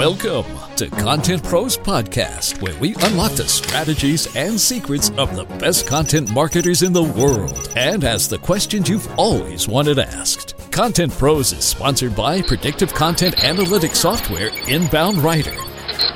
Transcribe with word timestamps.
Welcome 0.00 0.46
to 0.76 0.88
Content 0.88 1.44
Pros 1.44 1.76
Podcast, 1.76 2.62
where 2.62 2.74
we 2.80 2.94
unlock 3.02 3.32
the 3.32 3.46
strategies 3.46 4.34
and 4.34 4.58
secrets 4.58 5.10
of 5.18 5.36
the 5.36 5.44
best 5.58 5.86
content 5.86 6.32
marketers 6.32 6.82
in 6.82 6.94
the 6.94 7.02
world 7.02 7.70
and 7.76 8.02
ask 8.02 8.30
the 8.30 8.38
questions 8.38 8.88
you've 8.88 9.06
always 9.18 9.68
wanted 9.68 9.98
asked. 9.98 10.54
Content 10.70 11.12
Pros 11.12 11.52
is 11.52 11.64
sponsored 11.64 12.16
by 12.16 12.40
predictive 12.40 12.94
content 12.94 13.36
analytics 13.36 13.96
software 13.96 14.48
Inbound 14.68 15.18
Writer. 15.18 15.54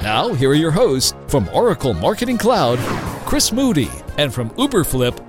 Now, 0.01 0.33
here 0.33 0.49
are 0.49 0.55
your 0.55 0.71
hosts 0.71 1.13
from 1.29 1.51
Oracle 1.51 1.93
Marketing 1.93 2.39
Cloud, 2.39 2.79
Chris 3.27 3.53
Moody, 3.53 3.91
and 4.17 4.33
from 4.33 4.49
Uberflip, 4.53 5.23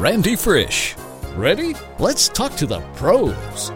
Randy 0.00 0.36
Frisch. 0.36 0.96
Ready? 1.36 1.74
Let's 1.98 2.28
talk 2.28 2.54
to 2.54 2.66
the 2.66 2.80
pros. 2.94 3.70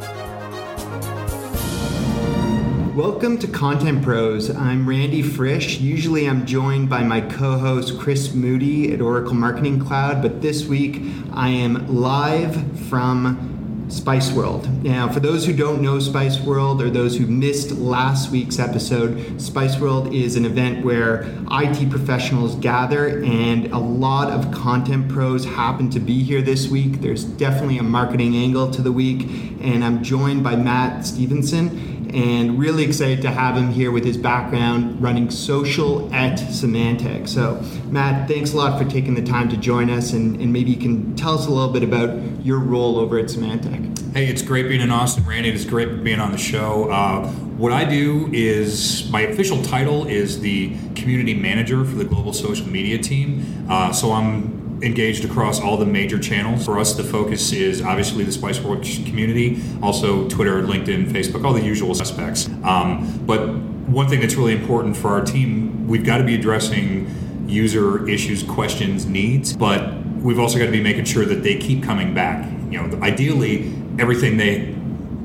Welcome 2.94 3.38
to 3.38 3.46
Content 3.48 4.02
Pros. 4.02 4.50
I'm 4.50 4.86
Randy 4.86 5.22
Frisch. 5.22 5.80
Usually 5.80 6.28
I'm 6.28 6.44
joined 6.44 6.90
by 6.90 7.02
my 7.02 7.22
co 7.22 7.56
host 7.56 7.98
Chris 7.98 8.34
Moody 8.34 8.92
at 8.92 9.00
Oracle 9.00 9.32
Marketing 9.32 9.80
Cloud, 9.80 10.20
but 10.20 10.42
this 10.42 10.66
week 10.66 11.00
I 11.32 11.48
am 11.48 11.88
live 11.88 12.78
from 12.90 13.51
SpiceWorld. 13.92 14.82
Now, 14.82 15.12
for 15.12 15.20
those 15.20 15.44
who 15.44 15.52
don't 15.52 15.82
know 15.82 15.98
SpiceWorld 15.98 16.80
or 16.80 16.88
those 16.88 17.16
who 17.16 17.26
missed 17.26 17.72
last 17.72 18.30
week's 18.30 18.58
episode, 18.58 19.18
SpiceWorld 19.36 20.14
is 20.14 20.34
an 20.36 20.46
event 20.46 20.82
where 20.82 21.24
IT 21.50 21.90
professionals 21.90 22.54
gather, 22.56 23.22
and 23.22 23.66
a 23.66 23.78
lot 23.78 24.30
of 24.30 24.50
content 24.50 25.10
pros 25.10 25.44
happen 25.44 25.90
to 25.90 26.00
be 26.00 26.22
here 26.22 26.40
this 26.40 26.68
week. 26.68 27.02
There's 27.02 27.24
definitely 27.24 27.78
a 27.78 27.82
marketing 27.82 28.34
angle 28.34 28.70
to 28.70 28.80
the 28.80 28.92
week, 28.92 29.22
and 29.60 29.84
I'm 29.84 30.02
joined 30.02 30.42
by 30.42 30.56
Matt 30.56 31.04
Stephenson 31.04 31.92
and 32.12 32.58
really 32.58 32.84
excited 32.84 33.22
to 33.22 33.30
have 33.30 33.56
him 33.56 33.70
here 33.70 33.90
with 33.90 34.04
his 34.04 34.16
background 34.16 35.02
running 35.02 35.30
social 35.30 36.12
at 36.14 36.38
Symantec. 36.38 37.26
So, 37.26 37.62
Matt, 37.90 38.28
thanks 38.28 38.52
a 38.52 38.56
lot 38.56 38.78
for 38.78 38.88
taking 38.88 39.14
the 39.14 39.22
time 39.22 39.48
to 39.48 39.56
join 39.56 39.88
us, 39.88 40.12
and, 40.12 40.40
and 40.40 40.52
maybe 40.52 40.70
you 40.70 40.76
can 40.76 41.16
tell 41.16 41.38
us 41.38 41.46
a 41.46 41.50
little 41.50 41.72
bit 41.72 41.82
about 41.82 42.10
your 42.42 42.58
role 42.58 42.98
over 42.98 43.18
at 43.18 43.26
Symantec. 43.26 44.12
Hey, 44.12 44.26
it's 44.26 44.42
great 44.42 44.68
being 44.68 44.80
in 44.80 44.90
Austin, 44.90 45.24
Randy. 45.24 45.50
It's 45.50 45.64
great 45.64 46.02
being 46.02 46.20
on 46.20 46.32
the 46.32 46.38
show. 46.38 46.90
Uh, 46.90 47.28
what 47.56 47.72
I 47.72 47.84
do 47.84 48.28
is 48.32 49.08
my 49.10 49.22
official 49.22 49.62
title 49.62 50.06
is 50.06 50.40
the 50.40 50.76
community 50.94 51.34
manager 51.34 51.84
for 51.84 51.96
the 51.96 52.04
global 52.04 52.32
social 52.32 52.66
media 52.66 52.98
team. 52.98 53.66
Uh, 53.70 53.92
so 53.92 54.12
I'm 54.12 54.80
engaged 54.82 55.24
across 55.24 55.60
all 55.60 55.76
the 55.76 55.86
major 55.86 56.18
channels. 56.18 56.64
For 56.64 56.78
us, 56.78 56.94
the 56.94 57.04
focus 57.04 57.52
is 57.52 57.80
obviously 57.80 58.24
the 58.24 58.32
SpiceWorks 58.32 59.06
community, 59.06 59.62
also 59.80 60.28
Twitter, 60.28 60.62
LinkedIn, 60.62 61.10
Facebook, 61.10 61.44
all 61.44 61.52
the 61.52 61.62
usual 61.62 61.94
suspects. 61.94 62.48
Um, 62.64 63.22
but 63.24 63.48
one 63.88 64.08
thing 64.08 64.20
that's 64.20 64.34
really 64.34 64.54
important 64.54 64.96
for 64.96 65.08
our 65.08 65.24
team, 65.24 65.86
we've 65.86 66.04
got 66.04 66.18
to 66.18 66.24
be 66.24 66.34
addressing 66.34 67.08
user 67.48 68.08
issues, 68.08 68.42
questions, 68.42 69.06
needs, 69.06 69.56
but 69.56 70.01
we've 70.22 70.38
also 70.38 70.58
got 70.58 70.66
to 70.66 70.72
be 70.72 70.82
making 70.82 71.04
sure 71.04 71.24
that 71.24 71.42
they 71.42 71.56
keep 71.56 71.82
coming 71.82 72.14
back. 72.14 72.50
You 72.70 72.82
know, 72.82 73.02
ideally, 73.02 73.72
everything 73.98 74.36
they 74.36 74.74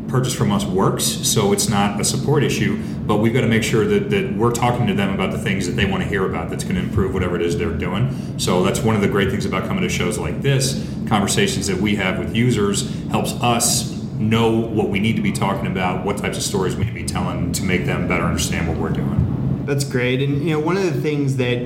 purchase 0.07 0.33
from 0.33 0.51
us 0.51 0.65
works, 0.65 1.03
so 1.03 1.51
it's 1.51 1.69
not 1.69 1.99
a 1.99 2.03
support 2.03 2.43
issue. 2.43 2.81
But 3.05 3.17
we've 3.17 3.33
got 3.33 3.41
to 3.41 3.47
make 3.47 3.63
sure 3.63 3.85
that, 3.85 4.09
that 4.09 4.33
we're 4.35 4.51
talking 4.51 4.87
to 4.87 4.93
them 4.93 5.13
about 5.13 5.31
the 5.31 5.37
things 5.37 5.65
that 5.67 5.73
they 5.73 5.85
want 5.85 6.03
to 6.03 6.09
hear 6.09 6.25
about 6.25 6.49
that's 6.49 6.63
going 6.63 6.75
to 6.75 6.81
improve 6.81 7.13
whatever 7.13 7.35
it 7.35 7.41
is 7.41 7.57
they're 7.57 7.71
doing. 7.71 8.37
So 8.39 8.63
that's 8.63 8.79
one 8.79 8.95
of 8.95 9.01
the 9.01 9.07
great 9.07 9.29
things 9.29 9.45
about 9.45 9.67
coming 9.67 9.83
to 9.83 9.89
shows 9.89 10.17
like 10.17 10.41
this. 10.41 10.85
Conversations 11.07 11.67
that 11.67 11.77
we 11.77 11.95
have 11.95 12.19
with 12.19 12.35
users 12.35 12.89
helps 13.09 13.33
us 13.33 13.93
know 14.13 14.51
what 14.51 14.89
we 14.89 14.99
need 14.99 15.15
to 15.15 15.21
be 15.21 15.31
talking 15.31 15.67
about, 15.67 16.05
what 16.05 16.17
types 16.17 16.37
of 16.37 16.43
stories 16.43 16.75
we 16.75 16.83
need 16.83 16.89
to 16.89 16.95
be 16.95 17.05
telling 17.05 17.51
to 17.53 17.63
make 17.63 17.85
them 17.85 18.07
better 18.07 18.23
understand 18.23 18.67
what 18.67 18.77
we're 18.77 18.89
doing. 18.89 19.63
That's 19.65 19.83
great. 19.83 20.21
And 20.21 20.41
you 20.43 20.51
know, 20.51 20.59
one 20.59 20.77
of 20.77 20.83
the 20.83 21.01
things 21.01 21.37
that 21.37 21.57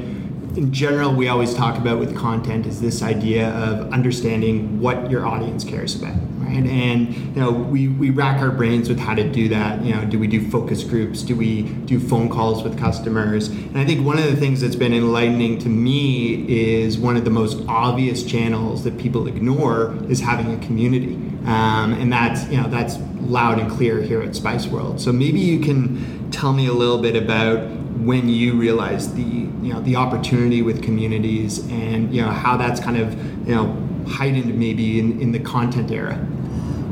in 0.55 0.71
general 0.73 1.13
we 1.13 1.27
always 1.27 1.53
talk 1.53 1.77
about 1.77 1.99
with 1.99 2.15
content 2.15 2.65
is 2.65 2.81
this 2.81 3.01
idea 3.01 3.49
of 3.49 3.91
understanding 3.93 4.79
what 4.79 5.09
your 5.09 5.25
audience 5.25 5.63
cares 5.63 5.95
about 5.95 6.15
right? 6.51 6.65
And 6.65 7.15
you 7.15 7.41
know 7.41 7.51
we, 7.51 7.87
we 7.87 8.09
rack 8.09 8.41
our 8.41 8.51
brains 8.51 8.89
with 8.89 8.99
how 8.99 9.15
to 9.15 9.29
do 9.29 9.49
that. 9.49 9.83
You 9.83 9.95
know 9.95 10.05
do 10.05 10.19
we 10.19 10.27
do 10.27 10.49
focus 10.49 10.83
groups? 10.83 11.23
Do 11.23 11.35
we 11.35 11.63
do 11.63 11.99
phone 11.99 12.29
calls 12.29 12.63
with 12.63 12.77
customers? 12.77 13.47
And 13.47 13.77
i 13.77 13.85
think 13.85 14.05
one 14.05 14.17
of 14.17 14.25
the 14.25 14.35
things 14.35 14.61
that's 14.61 14.75
been 14.75 14.93
enlightening 14.93 15.59
to 15.59 15.69
me 15.69 16.45
is 16.47 16.97
one 16.97 17.17
of 17.17 17.25
the 17.25 17.31
most 17.31 17.63
obvious 17.67 18.23
channels 18.23 18.83
that 18.83 18.97
people 18.97 19.27
ignore 19.27 19.97
is 20.09 20.19
having 20.19 20.53
a 20.53 20.65
community. 20.65 21.15
Um, 21.45 21.93
and 21.93 22.11
that's 22.11 22.47
you 22.49 22.61
know 22.61 22.67
that's 22.67 22.97
loud 23.21 23.59
and 23.59 23.71
clear 23.71 24.01
here 24.01 24.21
at 24.21 24.35
spice 24.35 24.67
world. 24.67 24.99
So 24.99 25.11
maybe 25.11 25.39
you 25.39 25.59
can 25.59 26.29
tell 26.31 26.53
me 26.53 26.67
a 26.67 26.73
little 26.73 26.99
bit 26.99 27.15
about 27.15 27.80
when 28.05 28.27
you 28.29 28.53
realize 28.53 29.13
the 29.13 29.21
you 29.21 29.73
know 29.73 29.81
the 29.81 29.95
opportunity 29.95 30.61
with 30.61 30.81
communities 30.81 31.59
and 31.69 32.13
you 32.13 32.21
know 32.21 32.29
how 32.29 32.57
that's 32.57 32.79
kind 32.79 32.97
of 32.97 33.13
you 33.47 33.53
know 33.53 33.87
heightened 34.07 34.57
maybe 34.57 34.99
in, 34.99 35.21
in 35.21 35.31
the 35.31 35.39
content 35.39 35.91
era? 35.91 36.15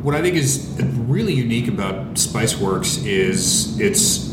What 0.03 0.15
i 0.15 0.21
think 0.21 0.35
is 0.35 0.79
really 1.07 1.33
unique 1.33 1.67
about 1.67 2.13
spiceworks 2.13 3.05
is 3.05 3.79
it's 3.79 4.29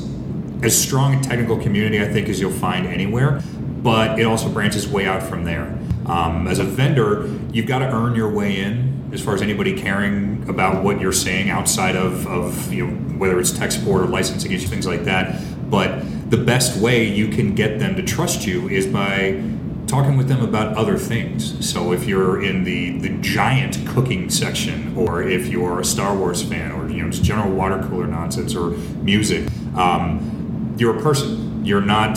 as 0.63 0.81
strong 0.81 1.17
a 1.17 1.23
technical 1.23 1.59
community 1.59 2.01
i 2.01 2.07
think 2.07 2.29
as 2.29 2.41
you'll 2.41 2.53
find 2.53 2.87
anywhere 2.87 3.43
but 3.83 4.19
it 4.19 4.25
also 4.25 4.49
branches 4.49 4.89
way 4.89 5.07
out 5.07 5.23
from 5.23 5.45
there. 5.45 5.79
Um, 6.07 6.49
as 6.49 6.59
a 6.59 6.65
vendor 6.65 7.33
you've 7.53 7.67
got 7.67 7.81
to 7.81 7.93
earn 7.93 8.15
your 8.15 8.31
way 8.31 8.61
in 8.61 9.11
as 9.13 9.21
far 9.21 9.35
as 9.35 9.43
anybody 9.43 9.77
caring 9.77 10.49
about 10.49 10.85
what 10.85 11.01
you're 11.01 11.13
saying 11.13 11.51
outside 11.51 11.97
of, 11.97 12.27
of 12.27 12.73
you 12.73 12.87
know 12.87 12.93
whether 13.19 13.39
it's 13.41 13.51
tech 13.51 13.73
support 13.73 14.03
or 14.03 14.07
licensing 14.07 14.53
issues 14.53 14.69
things 14.71 14.87
like 14.87 15.05
that 15.05 15.41
but 15.71 16.31
the 16.31 16.37
best 16.37 16.81
way 16.81 17.05
you 17.05 17.29
can 17.29 17.55
get 17.55 17.79
them 17.79 17.97
to 17.97 18.03
trust 18.03 18.47
you 18.47 18.69
is 18.69 18.87
by 18.87 19.43
talking 19.87 20.17
with 20.17 20.29
them 20.29 20.43
about 20.43 20.77
other 20.77 20.99
things. 20.99 21.69
So 21.69 21.93
if 21.93 22.07
you're 22.07 22.43
in 22.43 22.65
the 22.65 22.99
the 22.99 23.11
giant 23.21 23.87
cooking 23.87 24.31
section, 24.31 24.97
or 24.97 25.23
if 25.23 25.47
you're 25.47 25.81
a 25.81 25.85
Star 25.85 26.17
Wars 26.17 26.43
fan, 26.43 26.73
or 26.73 26.89
you 26.89 27.03
know 27.03 27.11
just 27.11 27.23
general 27.23 27.53
water 27.53 27.85
cooler 27.89 28.07
nonsense 28.07 28.55
or 28.55 28.71
music, 29.03 29.49
um, 29.77 30.75
you're 30.79 30.99
a 30.99 31.03
person. 31.03 31.65
You're 31.65 31.81
not 31.81 32.17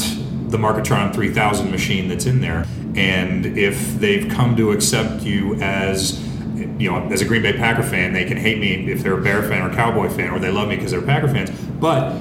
the 0.49 0.57
Marketron 0.57 1.13
3000 1.13 1.71
machine 1.71 2.07
that's 2.07 2.25
in 2.25 2.41
there. 2.41 2.65
And 2.95 3.45
if 3.45 3.99
they've 3.99 4.29
come 4.29 4.55
to 4.57 4.71
accept 4.71 5.23
you 5.23 5.55
as 5.55 6.19
you 6.79 6.91
know, 6.91 7.07
as 7.09 7.21
a 7.21 7.25
Green 7.25 7.41
Bay 7.41 7.53
Packer 7.53 7.83
fan, 7.83 8.13
they 8.13 8.25
can 8.25 8.37
hate 8.37 8.59
me 8.59 8.91
if 8.91 9.03
they're 9.03 9.17
a 9.17 9.21
Bear 9.21 9.43
fan 9.43 9.69
or 9.69 9.73
Cowboy 9.73 10.09
fan, 10.09 10.31
or 10.31 10.39
they 10.39 10.51
love 10.51 10.69
me 10.69 10.75
because 10.75 10.91
they're 10.91 11.01
Packer 11.01 11.27
fans. 11.27 11.51
But 11.79 12.13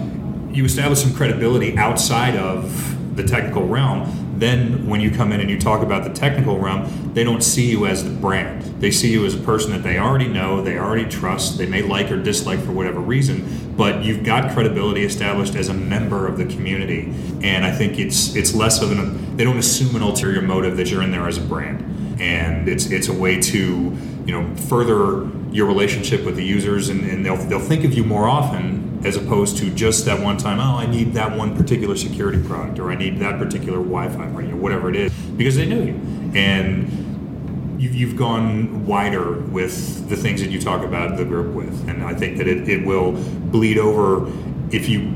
you 0.59 0.65
establish 0.65 0.99
some 0.99 1.15
credibility 1.15 1.79
outside 1.79 2.37
of 2.37 3.17
the 3.17 3.23
technical 3.23 3.67
realm 3.67 4.29
then 4.39 4.87
when 4.87 5.01
you 5.01 5.11
come 5.11 5.33
in 5.33 5.41
and 5.41 5.51
you 5.51 5.59
talk 5.59 5.83
about 5.83 6.05
the 6.05 6.13
technical 6.13 6.59
realm 6.59 7.13
they 7.15 7.25
don't 7.25 7.43
see 7.43 7.69
you 7.71 7.87
as 7.87 8.05
the 8.05 8.11
brand. 8.11 8.63
They 8.81 8.93
see 8.93 9.11
you 9.11 9.25
as 9.27 9.35
a 9.35 9.39
person 9.39 9.73
that 9.73 9.83
they 9.83 9.99
already 9.99 10.29
know 10.29 10.63
they 10.63 10.79
already 10.79 11.09
trust 11.09 11.59
they 11.59 11.67
may 11.67 11.83
like 11.83 12.11
or 12.11 12.21
dislike 12.21 12.61
for 12.61 12.73
whatever 12.73 13.01
reason 13.01 13.75
but 13.77 14.03
you've 14.05 14.25
got 14.25 14.53
credibility 14.53 15.05
established 15.05 15.55
as 15.55 15.69
a 15.69 15.75
member 15.75 16.27
of 16.27 16.39
the 16.39 16.45
community. 16.45 17.13
And 17.43 17.65
i 17.65 17.73
think 17.73 17.99
it's 17.99 18.35
it's 18.37 18.55
less 18.55 18.83
of 18.83 18.91
an 18.93 19.37
they 19.37 19.45
don't 19.45 19.59
assume 19.59 19.95
an 19.97 20.03
ulterior 20.03 20.43
motive 20.43 20.77
that 20.77 20.91
you're 20.91 21.03
in 21.03 21.13
there 21.13 21.29
as 21.29 21.39
a 21.39 21.43
brand. 21.43 22.21
And 22.21 22.69
it's 22.69 22.87
it's 22.87 23.09
a 23.09 23.13
way 23.13 23.41
to 23.41 23.97
you 24.27 24.33
know 24.33 24.57
further 24.57 25.29
your 25.51 25.67
relationship 25.67 26.25
with 26.25 26.37
the 26.37 26.45
users 26.45 26.89
and, 26.89 27.05
and 27.09 27.25
they'll 27.25 27.37
they'll 27.37 27.61
think 27.61 27.85
of 27.85 27.95
you 27.95 28.05
more 28.05 28.29
often 28.29 28.78
as 29.05 29.17
opposed 29.17 29.57
to 29.57 29.71
just 29.75 30.05
that 30.05 30.21
one 30.21 30.37
time 30.37 30.59
oh 30.59 30.77
i 30.77 30.87
need 30.87 31.13
that 31.15 31.37
one 31.37 31.57
particular 31.57 31.97
security 31.97 32.43
product 32.43 32.79
or 32.79 32.91
i 32.91 32.95
need 32.95 33.19
that 33.19 33.39
particular 33.39 33.79
wi-fi 33.79 34.27
or 34.27 34.57
whatever 34.57 34.91
it 34.91 34.97
is 34.97 35.13
because 35.39 35.57
they 35.57 35.67
know 35.67 35.81
you. 35.81 35.95
And 36.35 37.81
you've, 37.81 37.95
you've 37.95 38.17
gone 38.17 38.85
wider 38.85 39.33
with 39.39 40.09
the 40.09 40.17
things 40.17 40.41
that 40.41 40.51
you 40.51 40.61
talk 40.61 40.83
about 40.83 41.17
the 41.17 41.25
group 41.25 41.55
with. 41.55 41.89
And 41.89 42.03
i 42.03 42.13
think 42.13 42.37
that 42.39 42.49
it, 42.49 42.69
it 42.69 42.85
will 42.85 43.13
bleed 43.13 43.79
over. 43.79 44.31
If 44.71 44.89
you 44.89 45.15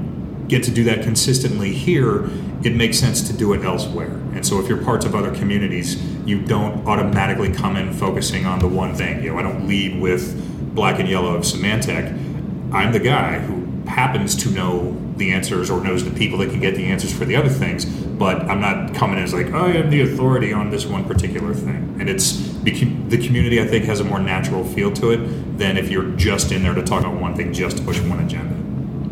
get 0.49 0.63
to 0.65 0.71
do 0.71 0.85
that 0.85 1.03
consistently 1.03 1.73
here 1.73 2.31
it 2.65 2.77
makes 2.77 2.97
sense 2.97 3.27
to 3.27 3.33
do 3.33 3.53
it 3.55 3.65
elsewhere. 3.65 4.13
And 4.35 4.47
so 4.47 4.61
if 4.61 4.69
you're 4.69 4.83
parts 4.83 5.05
of 5.05 5.15
other 5.15 5.35
communities 5.35 6.01
you 6.25 6.41
don't 6.41 6.87
automatically 6.87 7.53
come 7.53 7.77
in 7.77 7.93
focusing 7.93 8.47
on 8.47 8.61
the 8.61 8.69
one 8.69 8.95
thing. 8.95 9.23
You 9.23 9.33
know 9.33 9.39
i 9.39 9.43
don't 9.43 9.67
lead 9.67 10.01
with 10.01 10.75
black 10.75 11.01
and 11.01 11.09
yellow 11.09 11.35
of 11.35 11.43
symantec. 11.43 12.13
I'm 12.73 12.93
the 12.93 13.01
guy 13.01 13.41
who 13.41 13.62
happens 13.93 14.35
to 14.37 14.51
know 14.51 14.99
the 15.17 15.33
answers 15.33 15.71
or 15.71 15.83
knows 15.85 16.05
the 16.05 16.11
people 16.11 16.39
that 16.39 16.51
can 16.51 16.61
get 16.61 16.75
the 16.75 16.87
answers 16.87 17.13
for 17.13 17.25
the 17.27 17.37
other 17.37 17.49
things, 17.49 17.85
but 17.85 18.43
I'm 18.43 18.61
not 18.61 18.95
coming 18.95 19.19
as 19.19 19.35
like, 19.35 19.49
oh, 19.53 19.67
I 19.67 19.73
am 19.73 19.91
the 19.91 20.01
authority 20.01 20.53
on 20.53 20.71
this 20.71 20.87
one 20.87 21.05
particular 21.05 21.53
thing. 21.53 21.97
And 22.01 22.09
it's 22.09 22.39
the 22.63 23.19
community, 23.27 23.61
I 23.61 23.67
think, 23.67 23.85
has 23.85 24.01
a 24.01 24.05
more 24.05 24.19
natural 24.19 24.65
feel 24.65 24.93
to 24.95 25.11
it 25.11 25.59
than 25.59 25.77
if 25.77 25.91
you're 25.91 26.11
just 26.13 26.53
in 26.53 26.63
there 26.63 26.75
to 26.75 26.83
talk 26.83 27.03
about 27.03 27.21
one 27.21 27.35
thing, 27.35 27.53
just 27.53 27.77
to 27.77 27.83
push 27.83 28.01
one 28.01 28.21
agenda. 28.21 28.62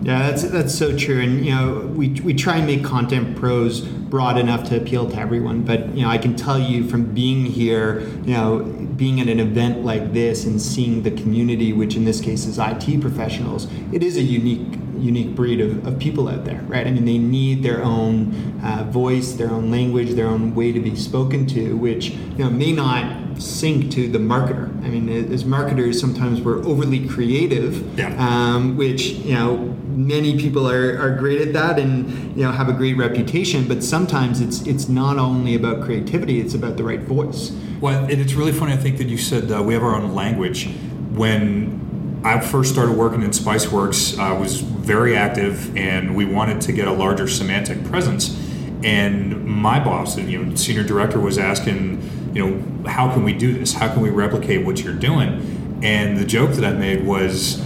Yeah, 0.03 0.31
that's 0.31 0.45
that's 0.45 0.75
so 0.75 0.97
true. 0.97 1.21
And 1.21 1.45
you 1.45 1.55
know, 1.55 1.93
we 1.95 2.09
we 2.21 2.35
try 2.35 2.57
and 2.57 2.67
make 2.67 2.85
content 2.85 3.37
pros 3.37 3.81
broad 3.81 4.39
enough 4.39 4.69
to 4.71 4.77
appeal 4.77 5.09
to 5.11 5.17
everyone. 5.17 5.63
But 5.63 5.95
you 5.95 6.03
know, 6.03 6.11
I 6.11 6.19
can 6.19 6.37
tell 6.37 6.59
you 6.59 6.89
from 6.89 7.13
being 7.13 7.45
here, 7.45 8.01
you 8.25 8.35
know, 8.35 8.61
being 8.97 9.21
at 9.21 9.29
an 9.29 9.41
event 9.41 9.85
like 9.85 10.13
this 10.13 10.45
and 10.45 10.61
seeing 10.61 11.03
the 11.03 11.11
community, 11.11 11.73
which 11.73 11.97
in 11.97 12.05
this 12.05 12.21
case 12.21 12.47
is 12.47 12.59
IT 12.59 13.01
professionals, 13.01 13.69
it 13.93 14.03
is 14.03 14.17
a 14.17 14.23
unique 14.23 14.79
unique 15.01 15.35
breed 15.35 15.61
of, 15.61 15.87
of 15.87 15.99
people 15.99 16.29
out 16.29 16.45
there, 16.45 16.61
right? 16.63 16.87
I 16.87 16.91
mean, 16.91 17.05
they 17.05 17.19
need 17.19 17.63
their 17.63 17.83
own 17.83 18.61
uh, 18.63 18.85
voice, 18.91 19.33
their 19.33 19.51
own 19.51 19.71
language, 19.71 20.11
their 20.11 20.27
own 20.27 20.55
way 20.55 20.73
to 20.73 20.81
be 20.81 20.95
spoken 20.95 21.47
to, 21.49 21.77
which 21.77 22.11
you 22.11 22.45
know 22.45 22.51
may 22.51 22.73
not 22.73 23.41
sync 23.41 23.91
to 23.93 24.09
the 24.09 24.19
marketer. 24.19 24.69
I 24.85 24.89
mean, 24.89 25.09
as 25.09 25.45
marketers, 25.45 26.01
sometimes 26.01 26.41
we're 26.41 26.65
overly 26.65 27.09
creative, 27.09 27.99
yeah. 27.99 28.15
um, 28.19 28.77
which 28.77 29.05
you 29.05 29.35
know 29.35 29.70
many 30.07 30.39
people 30.39 30.69
are, 30.69 30.99
are 31.01 31.15
great 31.17 31.41
at 31.41 31.53
that 31.53 31.79
and 31.79 32.37
you 32.37 32.45
know 32.45 32.53
have 32.53 32.69
a 32.69 32.73
great 32.73 32.97
reputation. 32.97 33.69
But 33.69 33.83
sometimes 33.83 34.41
it's 34.41 34.67
it's 34.67 34.89
not 34.89 35.19
only 35.19 35.55
about 35.55 35.83
creativity; 35.83 36.41
it's 36.41 36.55
about 36.55 36.77
the 36.77 36.85
right 36.85 37.01
voice. 37.01 37.53
Well, 37.81 38.05
and 38.05 38.21
it's 38.21 38.35
really 38.35 38.53
funny. 38.53 38.73
I 38.73 38.77
think 38.77 38.99
that 38.99 39.09
you 39.09 39.19
said 39.19 39.51
uh, 39.51 39.63
we 39.63 39.75
have 39.75 39.83
our 39.83 39.95
own 39.95 40.15
language 40.15 40.69
when 41.13 41.81
I 42.25 42.39
first 42.41 42.73
started 42.73 42.97
working 42.97 43.23
in 43.23 43.31
Spiceworks, 43.31 44.19
I 44.19 44.33
was 44.33 44.61
very 44.61 45.17
active, 45.17 45.75
and 45.77 46.15
we 46.15 46.27
wanted 46.27 46.61
to 46.63 46.73
get 46.73 46.87
a 46.87 46.93
larger 46.93 47.25
Symantec 47.25 47.89
presence. 47.89 48.39
And 48.85 49.47
my 49.47 49.83
boss, 49.83 50.19
you 50.19 50.43
know, 50.43 50.55
senior 50.55 50.83
director, 50.83 51.19
was 51.19 51.39
asking, 51.39 52.33
you 52.35 52.47
know, 52.47 52.89
how 52.89 53.13
can 53.13 53.25
we 53.25 53.33
do 53.33 53.55
this? 53.55 53.73
How 53.73 53.89
can 53.89 54.03
we 54.03 54.11
replicate 54.11 54.67
what 54.67 54.83
you're 54.83 54.95
doing? 54.95 55.81
And 55.83 56.19
the 56.19 56.27
joke 56.27 56.53
that 56.53 56.65
I 56.65 56.77
made 56.77 57.07
was, 57.07 57.59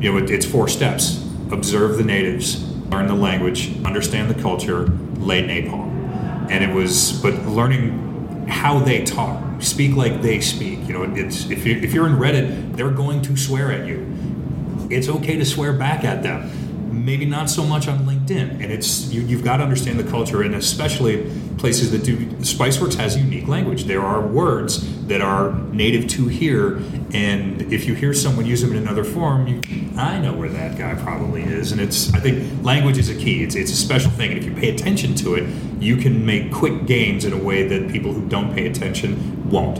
you 0.00 0.10
know, 0.10 0.18
it, 0.18 0.30
it's 0.30 0.46
four 0.46 0.66
steps: 0.66 1.26
observe 1.52 1.96
the 1.96 2.04
natives, 2.04 2.66
learn 2.88 3.06
the 3.06 3.14
language, 3.14 3.72
understand 3.84 4.30
the 4.30 4.40
culture, 4.40 4.86
lay 5.16 5.42
napalm. 5.42 5.88
And 6.50 6.64
it 6.64 6.74
was, 6.74 7.20
but 7.22 7.34
learning 7.46 8.46
how 8.48 8.80
they 8.80 9.04
talk 9.04 9.62
speak 9.62 9.94
like 9.94 10.22
they 10.22 10.40
speak. 10.40 10.80
You 10.86 10.94
know, 10.94 11.02
it's 11.14 11.48
if 11.50 11.66
you 11.66 11.76
if 11.76 11.92
you're 11.92 12.06
in 12.06 12.14
Reddit, 12.14 12.76
they're 12.76 12.90
going 12.90 13.22
to 13.22 13.36
swear 13.36 13.70
at 13.70 13.86
you. 13.86 14.06
It's 14.90 15.08
okay 15.08 15.36
to 15.36 15.44
swear 15.44 15.72
back 15.72 16.04
at 16.04 16.22
them. 16.22 16.50
Maybe 17.04 17.24
not 17.24 17.48
so 17.48 17.64
much 17.64 17.88
on 17.88 18.00
LinkedIn, 18.00 18.62
and 18.62 18.64
it's 18.64 19.10
you, 19.10 19.22
you've 19.22 19.42
got 19.42 19.56
to 19.58 19.62
understand 19.62 19.98
the 19.98 20.08
culture, 20.08 20.42
and 20.42 20.54
especially 20.54 21.30
places 21.56 21.90
that 21.92 22.04
do. 22.04 22.16
Spiceworks 22.40 22.94
has 22.94 23.16
unique 23.16 23.48
language. 23.48 23.84
There 23.84 24.02
are 24.02 24.26
words 24.26 25.06
that 25.06 25.20
are 25.20 25.52
native 25.72 26.08
to 26.08 26.28
here, 26.28 26.76
and 27.12 27.72
if 27.72 27.86
you 27.86 27.94
hear 27.94 28.12
someone 28.12 28.46
use 28.46 28.60
them 28.60 28.72
in 28.72 28.78
another 28.78 29.04
form, 29.04 29.46
you, 29.46 29.60
I 29.96 30.18
know 30.18 30.32
where 30.32 30.48
that 30.50 30.78
guy 30.78 30.94
probably 30.94 31.42
is. 31.42 31.72
And 31.72 31.80
it's 31.80 32.12
I 32.12 32.20
think 32.20 32.64
language 32.64 32.98
is 32.98 33.08
a 33.08 33.14
key. 33.14 33.42
It's 33.42 33.54
it's 33.54 33.72
a 33.72 33.76
special 33.76 34.10
thing, 34.10 34.30
and 34.32 34.38
if 34.38 34.44
you 34.44 34.52
pay 34.52 34.68
attention 34.74 35.14
to 35.16 35.34
it, 35.34 35.48
you 35.80 35.96
can 35.96 36.24
make 36.26 36.52
quick 36.52 36.86
gains 36.86 37.24
in 37.24 37.32
a 37.32 37.42
way 37.42 37.66
that 37.66 37.90
people 37.90 38.12
who 38.12 38.28
don't 38.28 38.54
pay 38.54 38.66
attention 38.66 39.48
won't. 39.50 39.78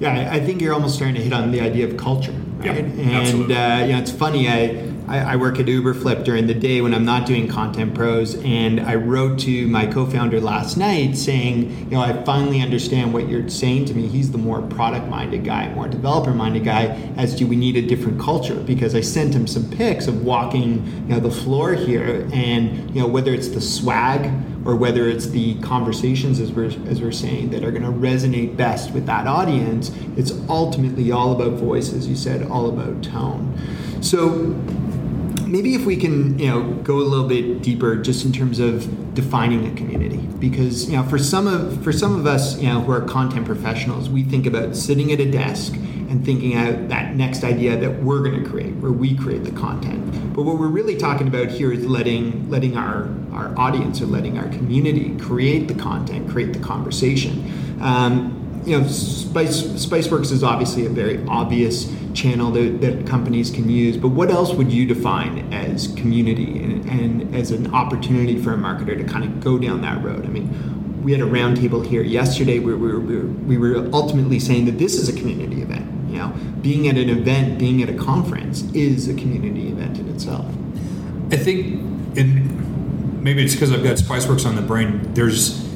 Yeah, 0.00 0.30
I 0.32 0.40
think 0.40 0.60
you're 0.60 0.74
almost 0.74 0.96
starting 0.96 1.16
to 1.16 1.22
hit 1.22 1.32
on 1.32 1.50
the 1.50 1.60
idea 1.60 1.86
of 1.86 1.96
culture, 1.96 2.32
right? 2.58 2.66
Yeah, 2.66 2.72
and 2.72 3.12
absolutely. 3.12 3.54
uh, 3.54 3.84
you 3.86 3.92
know, 3.92 3.98
it's 3.98 4.10
funny. 4.10 4.48
I 4.48 4.93
I, 5.06 5.18
I 5.18 5.36
work 5.36 5.58
at 5.58 5.66
Uberflip 5.66 6.24
during 6.24 6.46
the 6.46 6.54
day 6.54 6.80
when 6.80 6.94
I'm 6.94 7.04
not 7.04 7.26
doing 7.26 7.46
content 7.46 7.94
pros, 7.94 8.36
and 8.42 8.80
I 8.80 8.94
wrote 8.94 9.38
to 9.40 9.66
my 9.66 9.86
co-founder 9.86 10.40
last 10.40 10.76
night 10.76 11.16
saying, 11.16 11.70
you 11.84 11.90
know, 11.90 12.00
I 12.00 12.22
finally 12.24 12.60
understand 12.60 13.12
what 13.12 13.28
you're 13.28 13.48
saying 13.48 13.84
to 13.86 13.94
me. 13.94 14.06
He's 14.06 14.32
the 14.32 14.38
more 14.38 14.62
product-minded 14.62 15.44
guy, 15.44 15.72
more 15.74 15.88
developer-minded 15.88 16.64
guy. 16.64 16.86
As 17.16 17.34
to 17.36 17.44
we 17.44 17.56
need 17.56 17.76
a 17.76 17.82
different 17.82 18.20
culture 18.20 18.54
because 18.54 18.94
I 18.94 19.00
sent 19.00 19.34
him 19.34 19.46
some 19.46 19.70
pics 19.70 20.06
of 20.06 20.24
walking, 20.24 20.86
you 21.08 21.14
know, 21.14 21.20
the 21.20 21.30
floor 21.30 21.74
here, 21.74 22.28
and 22.32 22.94
you 22.94 23.00
know 23.00 23.06
whether 23.06 23.32
it's 23.34 23.48
the 23.48 23.60
swag 23.60 24.30
or 24.64 24.74
whether 24.74 25.08
it's 25.08 25.26
the 25.26 25.60
conversations 25.60 26.40
as 26.40 26.50
we're 26.52 26.72
as 26.88 27.02
we're 27.02 27.12
saying 27.12 27.50
that 27.50 27.62
are 27.64 27.70
going 27.70 27.82
to 27.82 27.90
resonate 27.90 28.56
best 28.56 28.92
with 28.92 29.06
that 29.06 29.26
audience. 29.26 29.90
It's 30.16 30.32
ultimately 30.48 31.12
all 31.12 31.32
about 31.32 31.58
voice, 31.58 31.92
as 31.92 32.08
you 32.08 32.16
said, 32.16 32.46
all 32.50 32.68
about 32.68 33.02
tone. 33.02 33.58
So 34.00 34.54
maybe 35.54 35.76
if 35.76 35.86
we 35.86 35.96
can 35.96 36.36
you 36.36 36.48
know 36.48 36.74
go 36.82 36.96
a 36.96 37.06
little 37.12 37.28
bit 37.28 37.62
deeper 37.62 37.94
just 37.94 38.24
in 38.24 38.32
terms 38.32 38.58
of 38.58 39.14
defining 39.14 39.70
a 39.70 39.74
community. 39.76 40.16
Because 40.16 40.90
you 40.90 40.96
know 40.96 41.04
for 41.04 41.16
some 41.16 41.46
of 41.46 41.82
for 41.84 41.92
some 41.92 42.18
of 42.18 42.26
us 42.26 42.58
you 42.58 42.68
know 42.68 42.80
who 42.80 42.90
are 42.90 43.02
content 43.02 43.46
professionals 43.46 44.10
we 44.10 44.24
think 44.24 44.46
about 44.46 44.74
sitting 44.74 45.12
at 45.12 45.20
a 45.20 45.30
desk 45.30 45.74
and 46.10 46.24
thinking 46.24 46.56
out 46.56 46.88
that 46.88 47.14
next 47.14 47.44
idea 47.44 47.76
that 47.76 48.02
we're 48.02 48.18
going 48.18 48.42
to 48.42 48.50
create 48.50 48.74
where 48.82 48.90
we 48.92 49.16
create 49.16 49.44
the 49.44 49.52
content. 49.52 50.34
But 50.34 50.42
what 50.42 50.58
we're 50.58 50.74
really 50.80 50.96
talking 50.96 51.28
about 51.28 51.48
here 51.48 51.72
is 51.72 51.86
letting 51.86 52.50
letting 52.50 52.76
our 52.76 53.08
our 53.32 53.56
audience 53.56 54.00
or 54.02 54.06
letting 54.06 54.36
our 54.38 54.48
community 54.48 55.16
create 55.18 55.68
the 55.68 55.74
content 55.74 56.28
create 56.28 56.52
the 56.52 56.64
conversation. 56.72 57.78
Um, 57.80 58.43
you 58.64 58.80
know, 58.80 58.86
Spice 58.88 59.62
SpiceWorks 59.62 60.32
is 60.32 60.42
obviously 60.42 60.86
a 60.86 60.88
very 60.88 61.24
obvious 61.26 61.92
channel 62.14 62.50
that, 62.52 62.80
that 62.80 63.06
companies 63.06 63.50
can 63.50 63.68
use. 63.68 63.96
But 63.96 64.08
what 64.08 64.30
else 64.30 64.54
would 64.54 64.72
you 64.72 64.86
define 64.86 65.52
as 65.52 65.88
community 65.96 66.62
and, 66.62 66.88
and 66.88 67.34
as 67.34 67.50
an 67.50 67.74
opportunity 67.74 68.40
for 68.40 68.54
a 68.54 68.56
marketer 68.56 68.96
to 68.96 69.04
kind 69.04 69.24
of 69.24 69.40
go 69.40 69.58
down 69.58 69.82
that 69.82 70.02
road? 70.02 70.24
I 70.24 70.28
mean, 70.28 71.02
we 71.02 71.12
had 71.12 71.20
a 71.20 71.24
roundtable 71.24 71.84
here 71.84 72.02
yesterday 72.02 72.58
where 72.58 72.76
we 72.76 72.88
were, 72.88 73.26
we 73.26 73.58
were 73.58 73.88
ultimately 73.92 74.40
saying 74.40 74.64
that 74.64 74.78
this 74.78 74.94
is 74.94 75.08
a 75.08 75.12
community 75.12 75.60
event. 75.60 75.90
You 76.10 76.20
know, 76.20 76.28
being 76.62 76.88
at 76.88 76.96
an 76.96 77.10
event, 77.10 77.58
being 77.58 77.82
at 77.82 77.90
a 77.90 77.94
conference 77.94 78.62
is 78.72 79.08
a 79.08 79.14
community 79.14 79.68
event 79.68 79.98
in 79.98 80.08
itself. 80.08 80.46
I 81.30 81.36
think, 81.36 82.16
and 82.16 83.22
maybe 83.22 83.44
it's 83.44 83.54
because 83.54 83.72
I've 83.72 83.82
got 83.82 83.96
SpiceWorks 83.96 84.46
on 84.46 84.56
the 84.56 84.62
brain. 84.62 85.12
There's 85.12 85.73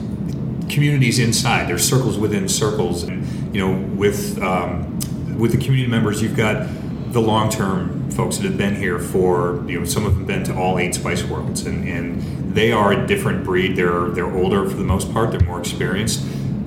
communities 0.69 1.19
inside. 1.19 1.69
There's 1.69 1.89
circles 1.89 2.19
within 2.19 2.49
circles, 2.49 3.03
and 3.03 3.55
you 3.55 3.67
know, 3.67 3.79
with 3.97 4.41
um, 4.43 4.99
with 5.39 5.53
the 5.53 5.59
community 5.59 5.89
members, 5.89 6.23
you've 6.23 6.37
got 6.37 6.69
the 7.13 7.21
long 7.21 7.51
term 7.51 8.11
folks 8.11 8.37
that 8.37 8.45
have 8.45 8.59
been 8.59 8.75
here 8.75 8.99
for 8.99 9.65
you 9.69 9.79
know 9.79 9.85
some 9.85 10.05
of 10.05 10.15
them 10.15 10.25
been 10.25 10.45
to 10.45 10.55
all 10.55 10.79
eight 10.79 10.95
SpiceWorlds, 10.95 11.67
and, 11.67 11.89
and 11.89 12.55
they 12.55 12.73
are 12.73 12.93
a 12.93 13.07
different 13.07 13.45
breed. 13.45 13.77
They're 13.77 14.09
they're 14.11 14.33
older 14.35 14.69
for 14.69 14.77
the 14.77 14.85
most 14.85 15.13
part. 15.13 15.31
They're 15.31 15.41
more 15.41 15.61
experienced. 15.61 16.21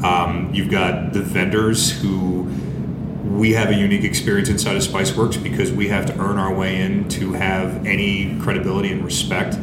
Um, 0.03 0.49
you've 0.53 0.71
got 0.71 1.13
the 1.13 1.21
vendors 1.21 1.91
who 2.01 2.43
we 3.23 3.53
have 3.53 3.69
a 3.69 3.75
unique 3.75 4.03
experience 4.03 4.49
inside 4.49 4.75
of 4.75 4.83
Spiceworks 4.83 5.41
because 5.41 5.71
we 5.71 5.87
have 5.87 6.05
to 6.07 6.19
earn 6.19 6.37
our 6.37 6.53
way 6.53 6.81
in 6.81 7.07
to 7.09 7.33
have 7.33 7.85
any 7.85 8.37
credibility 8.39 8.91
and 8.91 9.03
respect. 9.05 9.57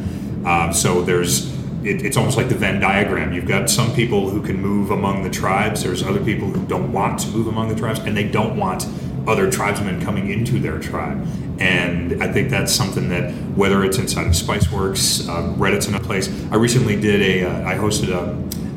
Uh, 0.45 0.71
so 0.71 1.01
there's 1.01 1.48
it, 1.83 2.05
it's 2.05 2.17
almost 2.17 2.37
like 2.37 2.49
the 2.49 2.55
Venn 2.55 2.79
diagram. 2.79 3.33
You've 3.33 3.47
got 3.47 3.69
some 3.69 3.93
people 3.93 4.29
who 4.29 4.41
can 4.41 4.61
move 4.61 4.91
among 4.91 5.23
the 5.23 5.29
tribes. 5.29 5.83
There's 5.83 6.03
other 6.03 6.23
people 6.23 6.47
who 6.47 6.65
don't 6.65 6.91
want 6.91 7.19
to 7.21 7.27
move 7.29 7.47
among 7.47 7.69
the 7.69 7.75
tribes, 7.75 7.99
and 7.99 8.15
they 8.15 8.27
don't 8.27 8.57
want 8.57 8.85
other 9.27 9.49
tribesmen 9.49 10.01
coming 10.01 10.29
into 10.29 10.59
their 10.59 10.79
tribe. 10.79 11.25
And 11.59 12.21
I 12.23 12.31
think 12.31 12.49
that's 12.49 12.73
something 12.73 13.09
that 13.09 13.31
whether 13.55 13.83
it's 13.83 13.97
inside 13.97 14.27
of 14.27 14.33
SpiceWorks, 14.33 15.27
uh, 15.27 15.53
Reddit's 15.55 15.87
another 15.87 16.05
place. 16.05 16.29
I 16.51 16.55
recently 16.55 16.99
did 16.99 17.21
a, 17.21 17.43
uh, 17.45 17.69
I 17.69 17.75
hosted 17.75 18.09
a, 18.09 18.31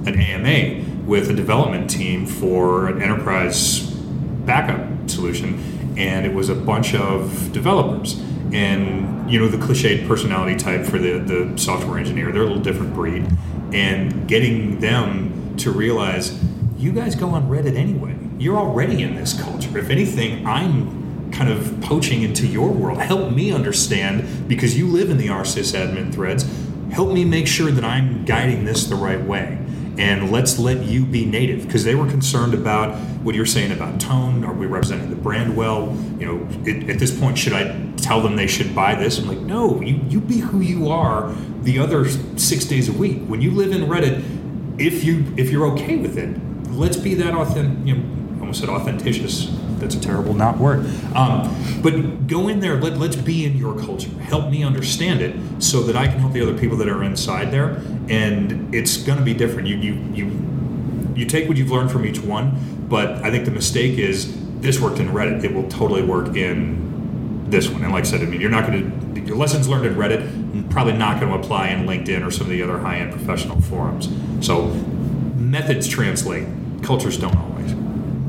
an 0.09 0.21
AMA 0.21 1.07
with 1.07 1.31
a 1.31 1.35
development 1.35 1.91
team 1.91 2.27
for 2.27 2.89
an 2.89 3.03
enterprise 3.03 3.81
backup 3.81 5.09
solution, 5.09 5.95
and 5.97 6.27
it 6.27 6.35
was 6.35 6.49
a 6.49 6.55
bunch 6.55 6.95
of 6.95 7.53
developers 7.53 8.21
and 8.53 9.31
you 9.31 9.39
know 9.39 9.49
the 9.49 9.57
cliched 9.57 10.07
personality 10.07 10.57
type 10.57 10.85
for 10.85 10.99
the, 10.99 11.19
the 11.19 11.59
software 11.59 11.99
engineer. 11.99 12.33
They're 12.33 12.43
a 12.43 12.47
little 12.47 12.63
different 12.63 12.95
breed. 12.95 13.27
And 13.73 14.29
getting 14.29 14.81
them 14.81 15.57
to 15.57 15.71
realize 15.71 16.39
you 16.77 16.93
guys 16.93 17.15
go 17.15 17.31
on 17.31 17.49
reddit 17.49 17.77
anyway. 17.77 18.17
You're 18.39 18.59
already 18.59 19.03
in 19.03 19.15
this 19.15 19.41
culture. 19.41 19.79
If 19.79 19.89
anything 19.89 20.47
i'm 20.47 21.31
kind 21.33 21.51
of 21.51 21.81
poaching 21.81 22.23
into 22.23 22.47
your 22.47 22.71
world. 22.71 22.99
Help 22.99 23.33
me 23.33 23.53
understand 23.53 24.47
because 24.49 24.77
you 24.77 24.87
live 24.87 25.09
in 25.09 25.17
the 25.17 25.31
r/sysadmin 25.31 26.13
threads. 26.13 26.45
Help 26.91 27.11
me 27.13 27.25
make 27.25 27.47
sure 27.47 27.71
that 27.71 27.85
i'm 27.85 28.25
guiding 28.27 28.67
this 28.67 28.85
the 28.85 28.95
right 28.95 29.23
way 29.23 29.59
and 29.99 30.31
let's 30.31 30.59
let 30.59 30.85
you 30.85 31.05
be 31.05 31.25
native. 31.27 31.67
Because 31.67 31.85
they 31.85 31.95
were 31.95 32.09
concerned 32.09 32.55
about 32.55 32.97
what 33.23 33.35
you're 33.35 33.47
saying 33.47 33.73
about 33.73 34.01
tone. 34.01 34.45
Are 34.45 34.53
we 34.53 34.67
representing 34.67 35.11
the 35.11 35.17
brand 35.17 35.57
well? 35.57 35.97
You 36.19 36.27
know 36.27 36.49
it, 36.65 36.91
at 36.91 36.99
this 36.99 37.19
point 37.19 37.39
should 37.39 37.53
i 37.53 37.91
tell 37.97 38.21
them 38.21 38.37
they 38.37 38.47
should 38.47 38.75
buy 38.75 38.95
this? 38.95 39.19
I'm 39.19 39.29
like 39.29 39.39
no 39.39 39.81
you, 39.81 40.01
you 40.09 40.21
be 40.21 40.39
who 40.39 40.61
you 40.61 40.89
are 40.89 41.33
the 41.63 41.79
other 41.79 42.09
six 42.39 42.65
days 42.65 42.89
a 42.89 42.93
week. 42.93 43.23
When 43.27 43.41
you 43.41 43.51
live 43.51 43.73
in 43.73 43.83
reddit 43.83 44.25
if 44.79 45.05
you 45.05 45.33
if 45.37 45.51
you're 45.51 45.67
okay 45.67 45.97
with 45.97 46.17
it 46.17 46.37
let's 46.73 46.97
be 46.97 47.15
that 47.15 47.35
authentic 47.35 47.87
you 47.87 47.97
know 47.97 48.41
almost 48.41 48.61
said 48.61 48.69
authenticious 48.69 49.47
that's 49.83 49.95
a 49.95 50.01
terrible 50.01 50.33
not 50.33 50.59
word. 50.59 50.87
Um, 51.15 51.55
but 51.83 52.27
go 52.27 52.49
in 52.49 52.61
there 52.61 52.81
let, 52.81 52.97
let's 52.97 53.17
be 53.17 53.45
in 53.45 53.57
your 53.57 53.79
culture. 53.79 54.11
Help 54.21 54.51
me 54.51 54.63
understand 54.63 55.21
it 55.21 55.63
so 55.63 55.83
that 55.83 55.97
i 55.97 56.07
can 56.07 56.19
help 56.19 56.33
the 56.33 56.41
other 56.41 56.57
people 56.57 56.77
that 56.79 56.89
are 56.89 57.03
inside 57.03 57.51
there. 57.51 57.83
And 58.09 58.75
it's 58.75 58.97
going 58.97 59.19
to 59.19 59.25
be 59.25 59.35
different. 59.35 59.69
You 59.69 59.77
you 59.77 59.95
you 60.15 61.15
you 61.15 61.27
take 61.27 61.49
what 61.49 61.57
you've 61.57 61.71
learned 61.71 61.91
from 61.91 62.07
each 62.07 62.21
one 62.21 62.87
but 62.89 63.09
i 63.23 63.31
think 63.31 63.45
the 63.45 63.51
mistake 63.51 63.99
is 63.99 64.39
this 64.61 64.81
worked 64.81 64.99
in 64.99 65.09
reddit. 65.09 65.45
It 65.45 65.53
will 65.53 65.69
totally 65.69 66.03
work 66.03 66.37
in 66.37 67.51
this 67.51 67.69
one. 67.69 67.83
And 67.83 67.93
like 67.93 68.05
i 68.05 68.07
said 68.07 68.23
i 68.23 68.25
mean 68.25 68.41
you're 68.41 68.51
not 68.51 68.67
going 68.67 69.15
to 69.15 69.21
your 69.21 69.37
lessons 69.37 69.69
learned 69.69 69.87
in 69.87 69.95
reddit 69.95 70.71
probably 70.71 70.95
not 70.95 71.21
going 71.21 71.31
to 71.31 71.39
apply 71.39 71.69
in 71.69 71.87
linkedin 71.87 72.27
or 72.27 72.31
some 72.31 72.47
of 72.47 72.53
the 72.53 72.63
other 72.63 72.79
high-end 72.79 73.13
professional 73.13 73.61
forums. 73.61 74.09
So 74.45 74.69
methods 75.37 75.87
translate. 75.87 76.47
Cultures 76.83 77.19
don't 77.19 77.37
always 77.37 77.52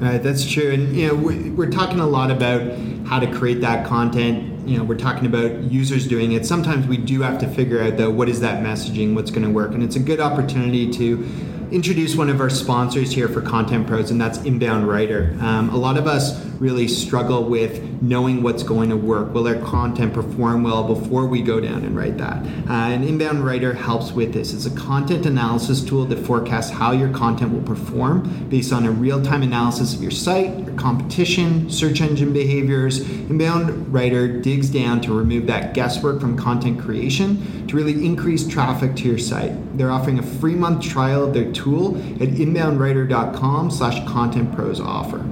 Right, 0.03 0.21
that's 0.21 0.45
true. 0.45 0.69
And 0.69 0.93
you 0.93 1.07
know, 1.07 1.15
we're 1.15 1.71
talking 1.71 2.01
a 2.01 2.05
lot 2.05 2.29
about 2.29 2.77
how 3.07 3.19
to 3.19 3.33
create 3.33 3.61
that 3.61 3.87
content. 3.87 4.67
You 4.67 4.77
know, 4.77 4.83
we're 4.83 4.97
talking 4.97 5.25
about 5.25 5.71
users 5.71 6.09
doing 6.09 6.33
it. 6.33 6.45
Sometimes 6.45 6.85
we 6.87 6.97
do 6.97 7.21
have 7.21 7.39
to 7.39 7.47
figure 7.47 7.81
out 7.81 7.95
though 7.95 8.11
what 8.11 8.27
is 8.27 8.41
that 8.41 8.61
messaging, 8.61 9.15
what's 9.15 9.31
going 9.31 9.43
to 9.43 9.49
work, 9.49 9.71
and 9.71 9.81
it's 9.81 9.95
a 9.95 10.01
good 10.01 10.19
opportunity 10.19 10.91
to 10.91 11.25
introduce 11.71 12.17
one 12.17 12.27
of 12.27 12.41
our 12.41 12.49
sponsors 12.49 13.13
here 13.13 13.29
for 13.29 13.41
Content 13.41 13.87
Pros, 13.87 14.11
and 14.11 14.19
that's 14.19 14.39
Inbound 14.39 14.89
Writer. 14.89 15.37
Um, 15.39 15.69
a 15.69 15.77
lot 15.77 15.97
of 15.97 16.05
us 16.05 16.37
really 16.63 16.87
struggle 16.87 17.43
with 17.43 18.01
knowing 18.01 18.41
what's 18.41 18.63
going 18.63 18.89
to 18.89 18.95
work. 18.95 19.33
Will 19.33 19.45
our 19.49 19.55
content 19.55 20.13
perform 20.13 20.63
well 20.63 20.85
before 20.85 21.25
we 21.25 21.41
go 21.41 21.59
down 21.59 21.83
and 21.83 21.93
write 21.93 22.17
that? 22.17 22.37
Uh, 22.69 22.93
and 22.93 23.03
Inbound 23.03 23.45
Writer 23.45 23.73
helps 23.73 24.13
with 24.13 24.33
this. 24.33 24.53
It's 24.53 24.65
a 24.65 24.73
content 24.73 25.25
analysis 25.25 25.83
tool 25.83 26.05
that 26.05 26.19
forecasts 26.19 26.71
how 26.71 26.93
your 26.93 27.09
content 27.09 27.51
will 27.51 27.63
perform 27.63 28.47
based 28.47 28.71
on 28.71 28.85
a 28.85 28.91
real 28.91 29.21
time 29.21 29.43
analysis 29.43 29.93
of 29.93 30.01
your 30.01 30.09
site, 30.09 30.57
your 30.59 30.73
competition, 30.75 31.69
search 31.69 31.99
engine 31.99 32.31
behaviors. 32.31 33.01
Inbound 33.01 33.93
Writer 33.93 34.39
digs 34.39 34.69
down 34.69 35.01
to 35.01 35.13
remove 35.13 35.47
that 35.47 35.73
guesswork 35.73 36.21
from 36.21 36.37
content 36.37 36.79
creation 36.79 37.67
to 37.67 37.75
really 37.75 38.05
increase 38.05 38.47
traffic 38.47 38.95
to 38.95 39.03
your 39.03 39.17
site. 39.17 39.77
They're 39.77 39.91
offering 39.91 40.17
a 40.17 40.23
free 40.23 40.55
month 40.55 40.81
trial 40.81 41.25
of 41.25 41.33
their 41.33 41.51
tool 41.51 41.97
at 42.21 42.29
inboundwriter.com 42.29 43.69
slash 43.69 44.07
content 44.07 44.55
pros 44.55 44.79
offer. 44.79 45.25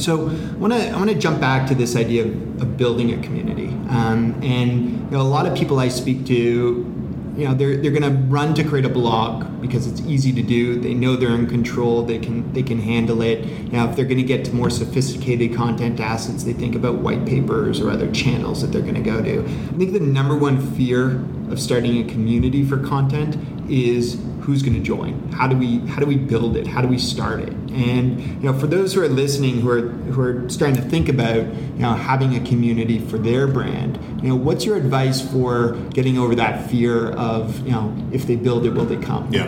So 0.00 0.30
I 0.30 0.56
want 0.56 0.72
to 0.72 0.88
I 0.88 0.96
want 0.96 1.10
to 1.10 1.18
jump 1.18 1.40
back 1.40 1.68
to 1.68 1.74
this 1.74 1.94
idea 1.94 2.24
of, 2.24 2.62
of 2.62 2.76
building 2.78 3.12
a 3.12 3.22
community, 3.22 3.68
um, 3.90 4.40
and 4.42 4.82
you 4.82 5.10
know, 5.10 5.20
a 5.20 5.22
lot 5.22 5.46
of 5.46 5.54
people 5.56 5.78
I 5.78 5.88
speak 5.88 6.24
to, 6.26 6.34
you 6.34 7.44
know, 7.44 7.52
they're 7.52 7.76
they're 7.76 7.90
going 7.90 8.10
to 8.10 8.18
run 8.32 8.54
to 8.54 8.64
create 8.64 8.86
a 8.86 8.88
blog 8.88 9.60
because 9.60 9.86
it's 9.86 10.00
easy 10.02 10.32
to 10.32 10.42
do. 10.42 10.80
They 10.80 10.94
know 10.94 11.16
they're 11.16 11.34
in 11.34 11.46
control. 11.46 12.02
They 12.02 12.18
can 12.18 12.50
they 12.54 12.62
can 12.62 12.80
handle 12.80 13.20
it. 13.20 13.44
Know, 13.70 13.90
if 13.90 13.94
they're 13.94 14.06
going 14.06 14.16
to 14.16 14.22
get 14.22 14.42
to 14.46 14.54
more 14.54 14.70
sophisticated 14.70 15.54
content 15.54 16.00
assets, 16.00 16.44
they 16.44 16.54
think 16.54 16.74
about 16.74 16.96
white 16.96 17.26
papers 17.26 17.78
or 17.78 17.90
other 17.90 18.10
channels 18.10 18.62
that 18.62 18.68
they're 18.68 18.80
going 18.80 18.94
to 18.94 19.02
go 19.02 19.22
to. 19.22 19.40
I 19.40 19.76
think 19.76 19.92
the 19.92 20.00
number 20.00 20.34
one 20.34 20.74
fear 20.74 21.22
of 21.50 21.60
starting 21.60 21.98
a 21.98 22.10
community 22.10 22.64
for 22.64 22.78
content 22.78 23.36
is 23.70 24.18
who's 24.40 24.62
going 24.62 24.74
to 24.74 24.80
join? 24.80 25.30
How 25.32 25.46
do 25.46 25.56
we 25.56 25.78
how 25.88 26.00
do 26.00 26.06
we 26.06 26.16
build 26.16 26.56
it? 26.56 26.66
How 26.66 26.80
do 26.80 26.88
we 26.88 26.98
start 26.98 27.40
it? 27.40 27.52
And 27.70 28.20
you 28.20 28.50
know 28.50 28.58
for 28.58 28.66
those 28.66 28.94
who 28.94 29.02
are 29.02 29.08
listening 29.08 29.60
who 29.60 29.70
are 29.70 29.88
who 29.88 30.20
are 30.20 30.48
starting 30.48 30.76
to 30.76 30.88
think 30.88 31.08
about 31.08 31.46
you 31.46 31.80
know 31.80 31.94
having 31.94 32.34
a 32.34 32.40
community 32.48 32.98
for 32.98 33.18
their 33.18 33.46
brand 33.46 33.98
you 34.22 34.28
know 34.28 34.36
what's 34.36 34.64
your 34.64 34.76
advice 34.76 35.20
for 35.20 35.74
getting 35.90 36.18
over 36.18 36.34
that 36.34 36.68
fear 36.68 37.12
of 37.12 37.64
you 37.66 37.72
know 37.72 37.96
if 38.12 38.26
they 38.26 38.36
build 38.36 38.66
it 38.66 38.70
will 38.70 38.84
they 38.84 38.96
come? 38.96 39.32
Yeah. 39.32 39.44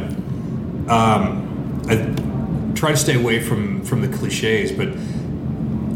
Um, 0.88 1.82
I 1.88 2.74
try 2.74 2.90
to 2.90 2.96
stay 2.96 3.14
away 3.14 3.40
from 3.40 3.82
from 3.84 4.00
the 4.00 4.16
cliches 4.16 4.72
but 4.72 4.88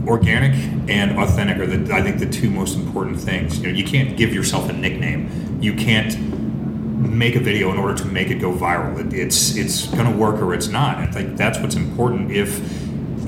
organic 0.06 0.52
and 0.88 1.18
authentic 1.18 1.58
are 1.58 1.66
the 1.66 1.92
I 1.92 2.02
think 2.02 2.18
the 2.18 2.28
two 2.28 2.50
most 2.50 2.76
important 2.76 3.20
things. 3.20 3.58
You 3.58 3.68
know 3.68 3.72
you 3.72 3.84
can't 3.84 4.16
give 4.16 4.34
yourself 4.34 4.68
a 4.68 4.72
nickname. 4.72 5.58
You 5.60 5.74
can't 5.74 6.14
make 6.96 7.36
a 7.36 7.40
video 7.40 7.70
in 7.70 7.78
order 7.78 7.94
to 7.94 8.04
make 8.06 8.30
it 8.30 8.36
go 8.36 8.52
viral. 8.52 8.98
It, 8.98 9.12
it's 9.12 9.56
it's 9.56 9.86
going 9.88 10.10
to 10.10 10.16
work 10.16 10.40
or 10.40 10.54
it's 10.54 10.68
not. 10.68 10.96
I 10.98 11.06
think 11.06 11.36
that's 11.36 11.58
what's 11.58 11.74
important. 11.74 12.30
If 12.30 12.58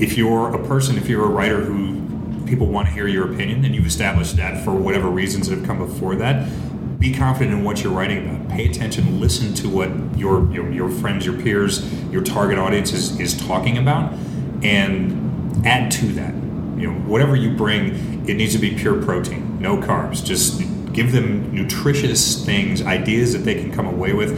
if 0.01 0.17
you're 0.17 0.53
a 0.55 0.67
person, 0.67 0.97
if 0.97 1.07
you're 1.07 1.25
a 1.25 1.29
writer 1.29 1.61
who 1.61 1.99
people 2.45 2.67
want 2.67 2.87
to 2.87 2.93
hear 2.93 3.07
your 3.07 3.31
opinion, 3.31 3.63
and 3.63 3.75
you've 3.75 3.85
established 3.85 4.35
that 4.37 4.63
for 4.63 4.73
whatever 4.73 5.09
reasons 5.09 5.47
that 5.47 5.57
have 5.59 5.67
come 5.67 5.77
before 5.77 6.15
that, 6.15 6.49
be 6.99 7.13
confident 7.13 7.57
in 7.57 7.63
what 7.63 7.83
you're 7.83 7.93
writing 7.93 8.27
about. 8.27 8.49
Pay 8.49 8.69
attention, 8.69 9.19
listen 9.19 9.53
to 9.55 9.69
what 9.69 9.89
your 10.17 10.51
your, 10.51 10.71
your 10.71 10.89
friends, 10.89 11.25
your 11.25 11.39
peers, 11.41 11.93
your 12.11 12.23
target 12.23 12.57
audience 12.57 12.91
is, 12.91 13.19
is 13.19 13.39
talking 13.47 13.77
about, 13.77 14.13
and 14.63 15.65
add 15.65 15.91
to 15.91 16.07
that. 16.13 16.33
You 16.79 16.91
know, 16.91 16.99
whatever 17.01 17.35
you 17.35 17.55
bring, 17.55 18.27
it 18.27 18.35
needs 18.35 18.53
to 18.53 18.59
be 18.59 18.73
pure 18.75 19.01
protein, 19.01 19.59
no 19.59 19.77
carbs. 19.77 20.23
Just 20.23 20.61
give 20.93 21.11
them 21.11 21.53
nutritious 21.53 22.43
things, 22.45 22.81
ideas 22.81 23.33
that 23.33 23.39
they 23.39 23.55
can 23.55 23.71
come 23.71 23.85
away 23.85 24.13
with. 24.13 24.31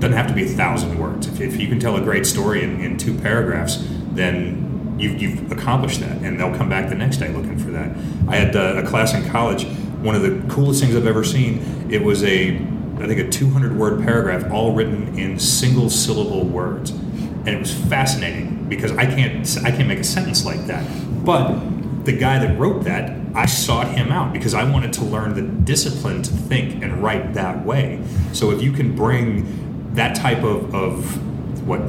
Doesn't 0.00 0.16
have 0.16 0.28
to 0.28 0.34
be 0.34 0.44
a 0.44 0.48
thousand 0.48 0.98
words. 0.98 1.26
If, 1.26 1.40
if 1.40 1.60
you 1.60 1.68
can 1.68 1.80
tell 1.80 1.96
a 1.96 2.00
great 2.00 2.26
story 2.26 2.62
in, 2.62 2.80
in 2.80 2.96
two 2.96 3.16
paragraphs, 3.18 3.84
then 4.12 4.96
you've, 4.98 5.20
you've, 5.20 5.52
accomplished 5.52 6.00
that, 6.00 6.18
and 6.22 6.38
they'll 6.38 6.54
come 6.56 6.68
back 6.68 6.88
the 6.88 6.94
next 6.94 7.18
day 7.18 7.28
looking 7.28 7.58
for 7.58 7.70
that. 7.70 7.96
I 8.28 8.36
had 8.36 8.56
uh, 8.56 8.82
a 8.84 8.86
class 8.86 9.14
in 9.14 9.28
college. 9.28 9.64
One 10.02 10.14
of 10.14 10.22
the 10.22 10.42
coolest 10.52 10.82
things 10.82 10.94
I've 10.94 11.06
ever 11.06 11.24
seen. 11.24 11.88
It 11.90 12.02
was 12.02 12.22
a, 12.22 12.56
I 12.56 13.06
think, 13.06 13.18
a 13.18 13.28
200 13.28 13.76
word 13.76 14.02
paragraph, 14.02 14.50
all 14.52 14.74
written 14.74 15.18
in 15.18 15.38
single 15.38 15.90
syllable 15.90 16.44
words, 16.44 16.90
and 16.90 17.48
it 17.48 17.58
was 17.58 17.72
fascinating 17.72 18.68
because 18.68 18.92
I 18.92 19.06
can't, 19.06 19.58
I 19.64 19.70
can't 19.70 19.88
make 19.88 19.98
a 19.98 20.04
sentence 20.04 20.44
like 20.44 20.66
that. 20.66 20.84
But 21.24 22.04
the 22.04 22.12
guy 22.12 22.38
that 22.38 22.58
wrote 22.58 22.84
that 22.84 23.27
I 23.38 23.46
sought 23.46 23.86
him 23.86 24.10
out 24.10 24.32
because 24.32 24.52
I 24.52 24.68
wanted 24.68 24.92
to 24.94 25.04
learn 25.04 25.34
the 25.34 25.42
discipline 25.42 26.24
to 26.24 26.30
think 26.32 26.82
and 26.82 27.00
write 27.00 27.34
that 27.34 27.64
way. 27.64 28.02
So 28.32 28.50
if 28.50 28.60
you 28.60 28.72
can 28.72 28.96
bring 28.96 29.94
that 29.94 30.16
type 30.16 30.42
of, 30.42 30.74
of 30.74 31.64
what 31.64 31.80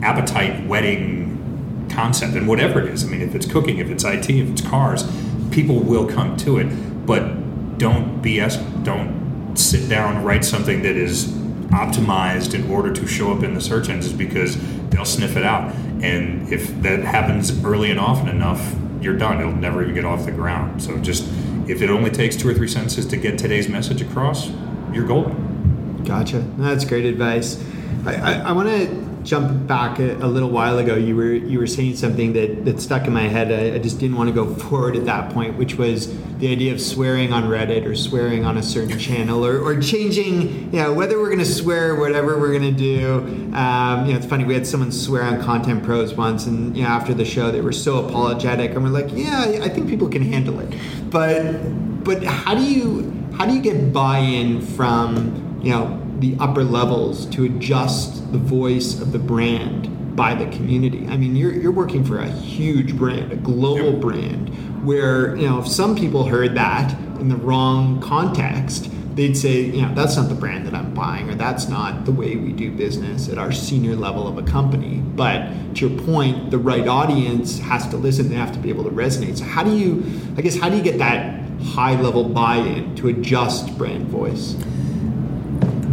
appetite 0.00 0.64
whetting 0.68 1.88
concept 1.90 2.36
and 2.36 2.46
whatever 2.46 2.80
it 2.80 2.86
is, 2.86 3.02
I 3.02 3.08
mean, 3.08 3.20
if 3.20 3.34
it's 3.34 3.50
cooking, 3.50 3.78
if 3.78 3.90
it's 3.90 4.04
IT, 4.04 4.30
if 4.30 4.48
it's 4.48 4.60
cars, 4.60 5.02
people 5.50 5.80
will 5.80 6.06
come 6.06 6.36
to 6.36 6.58
it. 6.58 6.66
But 7.04 7.76
don't 7.76 8.22
BS, 8.22 8.84
don't 8.84 9.56
sit 9.56 9.88
down, 9.88 10.18
and 10.18 10.24
write 10.24 10.44
something 10.44 10.82
that 10.82 10.94
is 10.94 11.32
optimized 11.72 12.54
in 12.54 12.70
order 12.70 12.92
to 12.92 13.08
show 13.08 13.36
up 13.36 13.42
in 13.42 13.54
the 13.54 13.60
search 13.60 13.88
engines 13.88 14.12
because 14.12 14.56
they'll 14.90 15.04
sniff 15.04 15.36
it 15.36 15.42
out. 15.42 15.74
And 16.00 16.48
if 16.52 16.80
that 16.82 17.00
happens 17.00 17.64
early 17.64 17.90
and 17.90 17.98
often 17.98 18.28
enough, 18.28 18.76
you're 19.00 19.16
done. 19.16 19.40
It'll 19.40 19.52
never 19.52 19.82
even 19.82 19.94
get 19.94 20.04
off 20.04 20.24
the 20.24 20.32
ground. 20.32 20.82
So 20.82 20.98
just 20.98 21.24
if 21.68 21.82
it 21.82 21.90
only 21.90 22.10
takes 22.10 22.36
two 22.36 22.48
or 22.48 22.54
three 22.54 22.68
sentences 22.68 23.06
to 23.06 23.16
get 23.16 23.38
today's 23.38 23.68
message 23.68 24.02
across, 24.02 24.50
you're 24.92 25.06
golden. 25.06 26.02
Gotcha. 26.04 26.40
That's 26.58 26.84
great 26.84 27.04
advice. 27.04 27.62
I, 28.06 28.14
I, 28.14 28.32
I 28.48 28.52
want 28.52 28.68
to 28.68 29.10
jump 29.22 29.66
back 29.66 29.98
a, 29.98 30.16
a, 30.16 30.26
little 30.26 30.48
while 30.48 30.78
ago. 30.78 30.96
You 30.96 31.14
were 31.14 31.32
you 31.32 31.58
were 31.58 31.66
saying 31.66 31.96
something 31.96 32.32
that, 32.32 32.64
that 32.64 32.80
stuck 32.80 33.06
in 33.06 33.12
my 33.12 33.28
head. 33.28 33.52
I, 33.52 33.76
I, 33.76 33.78
just 33.78 33.98
didn't 33.98 34.16
want 34.16 34.28
to 34.28 34.34
go 34.34 34.54
forward 34.68 34.96
at 34.96 35.04
that 35.04 35.32
point, 35.32 35.56
which 35.56 35.76
was 35.76 36.16
the 36.38 36.50
idea 36.50 36.72
of 36.72 36.80
swearing 36.80 37.32
on 37.32 37.44
Reddit 37.44 37.84
or 37.84 37.94
swearing 37.94 38.44
on 38.44 38.56
a 38.56 38.62
certain 38.62 38.98
channel 38.98 39.44
or, 39.44 39.60
or 39.60 39.80
changing, 39.80 40.72
you 40.72 40.80
know, 40.80 40.92
whether 40.92 41.18
we're 41.18 41.28
going 41.28 41.38
to 41.38 41.44
swear 41.44 41.94
whatever 41.94 42.38
we're 42.38 42.58
going 42.58 42.74
to 42.74 42.78
do. 42.78 43.39
Um, 43.54 44.06
you 44.06 44.12
know, 44.12 44.18
it's 44.18 44.26
funny. 44.26 44.44
We 44.44 44.54
had 44.54 44.66
someone 44.66 44.92
swear 44.92 45.22
on 45.22 45.42
Content 45.42 45.82
Pros 45.82 46.14
once, 46.14 46.46
and 46.46 46.76
you 46.76 46.82
know, 46.82 46.88
after 46.88 47.14
the 47.14 47.24
show, 47.24 47.50
they 47.50 47.60
were 47.60 47.72
so 47.72 48.06
apologetic, 48.06 48.72
and 48.72 48.82
we're 48.82 48.90
like, 48.90 49.10
yeah, 49.12 49.60
I 49.62 49.68
think 49.68 49.88
people 49.88 50.08
can 50.08 50.22
handle 50.22 50.60
it, 50.60 50.72
but 51.10 52.04
but 52.04 52.22
how 52.24 52.54
do 52.54 52.62
you 52.62 53.12
how 53.36 53.46
do 53.46 53.54
you 53.54 53.60
get 53.60 53.92
buy-in 53.92 54.60
from 54.60 55.60
you 55.62 55.70
know 55.70 56.00
the 56.20 56.36
upper 56.38 56.62
levels 56.62 57.26
to 57.26 57.44
adjust 57.44 58.30
the 58.32 58.38
voice 58.38 59.00
of 59.00 59.12
the 59.12 59.18
brand 59.18 60.16
by 60.16 60.34
the 60.34 60.46
community. 60.54 61.06
I 61.08 61.16
mean, 61.16 61.34
you're, 61.34 61.52
you're 61.52 61.72
working 61.72 62.04
for 62.04 62.18
a 62.18 62.28
huge 62.28 62.94
brand, 62.94 63.32
a 63.32 63.36
global 63.36 63.98
brand, 63.98 64.50
where, 64.84 65.34
you 65.36 65.48
know, 65.48 65.60
if 65.60 65.68
some 65.68 65.96
people 65.96 66.24
heard 66.24 66.54
that 66.56 66.92
in 67.20 67.28
the 67.28 67.36
wrong 67.36 68.00
context, 68.02 68.90
they'd 69.20 69.36
say, 69.36 69.62
you 69.62 69.82
know, 69.82 69.94
that's 69.94 70.16
not 70.16 70.28
the 70.28 70.34
brand 70.34 70.66
that 70.66 70.74
I'm 70.74 70.94
buying, 70.94 71.28
or 71.28 71.34
that's 71.34 71.68
not 71.68 72.04
the 72.04 72.12
way 72.12 72.36
we 72.36 72.52
do 72.52 72.70
business 72.70 73.28
at 73.28 73.38
our 73.38 73.52
senior 73.52 73.94
level 73.94 74.26
of 74.26 74.38
a 74.38 74.42
company. 74.42 74.96
But 74.98 75.74
to 75.76 75.88
your 75.88 76.00
point, 76.04 76.50
the 76.50 76.58
right 76.58 76.88
audience 76.88 77.58
has 77.60 77.86
to 77.88 77.96
listen, 77.96 78.28
they 78.28 78.36
have 78.36 78.52
to 78.52 78.58
be 78.58 78.70
able 78.70 78.84
to 78.84 78.90
resonate. 78.90 79.38
So, 79.38 79.44
how 79.44 79.62
do 79.62 79.76
you, 79.76 80.02
I 80.36 80.40
guess, 80.40 80.58
how 80.58 80.68
do 80.68 80.76
you 80.76 80.82
get 80.82 80.98
that 80.98 81.40
high 81.60 82.00
level 82.00 82.24
buy 82.24 82.56
in 82.56 82.96
to 82.96 83.08
adjust 83.08 83.76
brand 83.76 84.06
voice? 84.06 84.56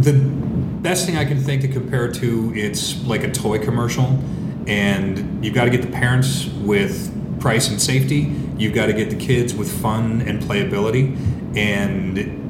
the 0.00 0.12
best 0.12 1.06
thing 1.06 1.16
I 1.16 1.24
can 1.24 1.40
think 1.42 1.62
to 1.62 1.68
compare 1.68 2.10
to 2.10 2.52
it's 2.54 3.04
like 3.04 3.24
a 3.24 3.30
toy 3.30 3.58
commercial, 3.58 4.18
and 4.66 5.44
you've 5.44 5.54
got 5.54 5.64
to 5.64 5.70
get 5.70 5.82
the 5.82 5.90
parents 5.90 6.46
with 6.46 7.14
price 7.40 7.68
and 7.68 7.80
safety. 7.80 8.32
You've 8.56 8.74
got 8.74 8.86
to 8.86 8.92
get 8.92 9.10
the 9.10 9.16
kids 9.16 9.54
with 9.54 9.70
fun 9.82 10.22
and 10.22 10.42
playability. 10.42 11.16
And 11.56 12.47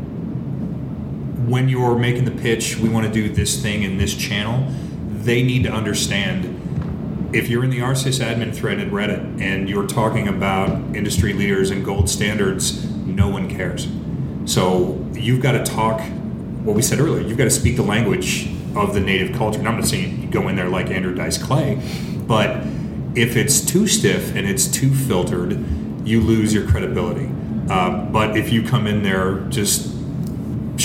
when 1.49 1.69
you're 1.69 1.99
making 1.99 2.25
the 2.25 2.31
pitch, 2.31 2.77
we 2.77 2.89
want 2.89 3.07
to 3.07 3.13
do 3.13 3.29
this 3.29 3.61
thing 3.61 3.83
in 3.83 3.97
this 3.97 4.15
channel. 4.15 4.67
They 5.09 5.43
need 5.43 5.65
to 5.65 5.71
understand 5.71 6.55
if 7.33 7.49
you're 7.49 7.65
in 7.65 7.71
the 7.71 7.81
r/sysadmin 7.81 8.55
thread 8.55 8.79
at 8.79 8.89
Reddit 8.89 9.41
and 9.41 9.69
you're 9.69 9.87
talking 9.87 10.29
about 10.29 10.71
industry 10.95 11.33
leaders 11.33 11.71
and 11.71 11.85
gold 11.85 12.09
standards, 12.09 12.85
no 13.07 13.29
one 13.29 13.49
cares. 13.49 13.89
So 14.45 15.07
you've 15.13 15.43
got 15.43 15.53
to 15.53 15.65
talk 15.65 16.01
what 16.65 16.75
we 16.75 16.83
said 16.83 17.01
earlier, 17.01 17.27
you've 17.27 17.39
got 17.39 17.45
to 17.45 17.51
speak 17.51 17.77
the 17.77 17.83
language 17.83 18.51
of 18.75 18.95
the 18.95 19.01
native 19.01 19.37
culture. 19.37 19.59
And 19.59 19.69
I'm 19.69 19.77
not 19.77 19.87
saying 19.87 20.23
you 20.23 20.29
go 20.29 20.49
in 20.49 20.57
there 20.57 20.69
like 20.69 20.91
Andrew 20.91 21.15
Dice 21.15 21.39
Clay, 21.39 21.81
but 22.27 22.63
if 23.15 23.37
it's 23.37 23.61
too 23.61 23.87
stiff 23.87 24.35
and 24.35 24.47
it's 24.47 24.67
too 24.67 24.95
filtered, 24.95 25.53
you 26.07 26.21
lose 26.21 26.53
your 26.53 26.67
credibility. 26.69 27.31
Uh, 27.71 28.05
but 28.07 28.37
if 28.37 28.53
you 28.53 28.63
come 28.63 28.87
in 28.87 29.03
there 29.03 29.41
just 29.49 29.98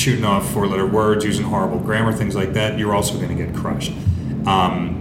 shooting 0.03 0.25
off 0.25 0.51
four 0.51 0.67
letter 0.67 0.85
words, 0.85 1.23
using 1.23 1.45
horrible 1.45 1.79
grammar, 1.79 2.11
things 2.11 2.35
like 2.35 2.53
that, 2.53 2.77
you're 2.77 2.93
also 2.93 3.15
going 3.15 3.35
to 3.35 3.45
get 3.45 3.55
crushed. 3.55 3.93
Um, 4.45 4.99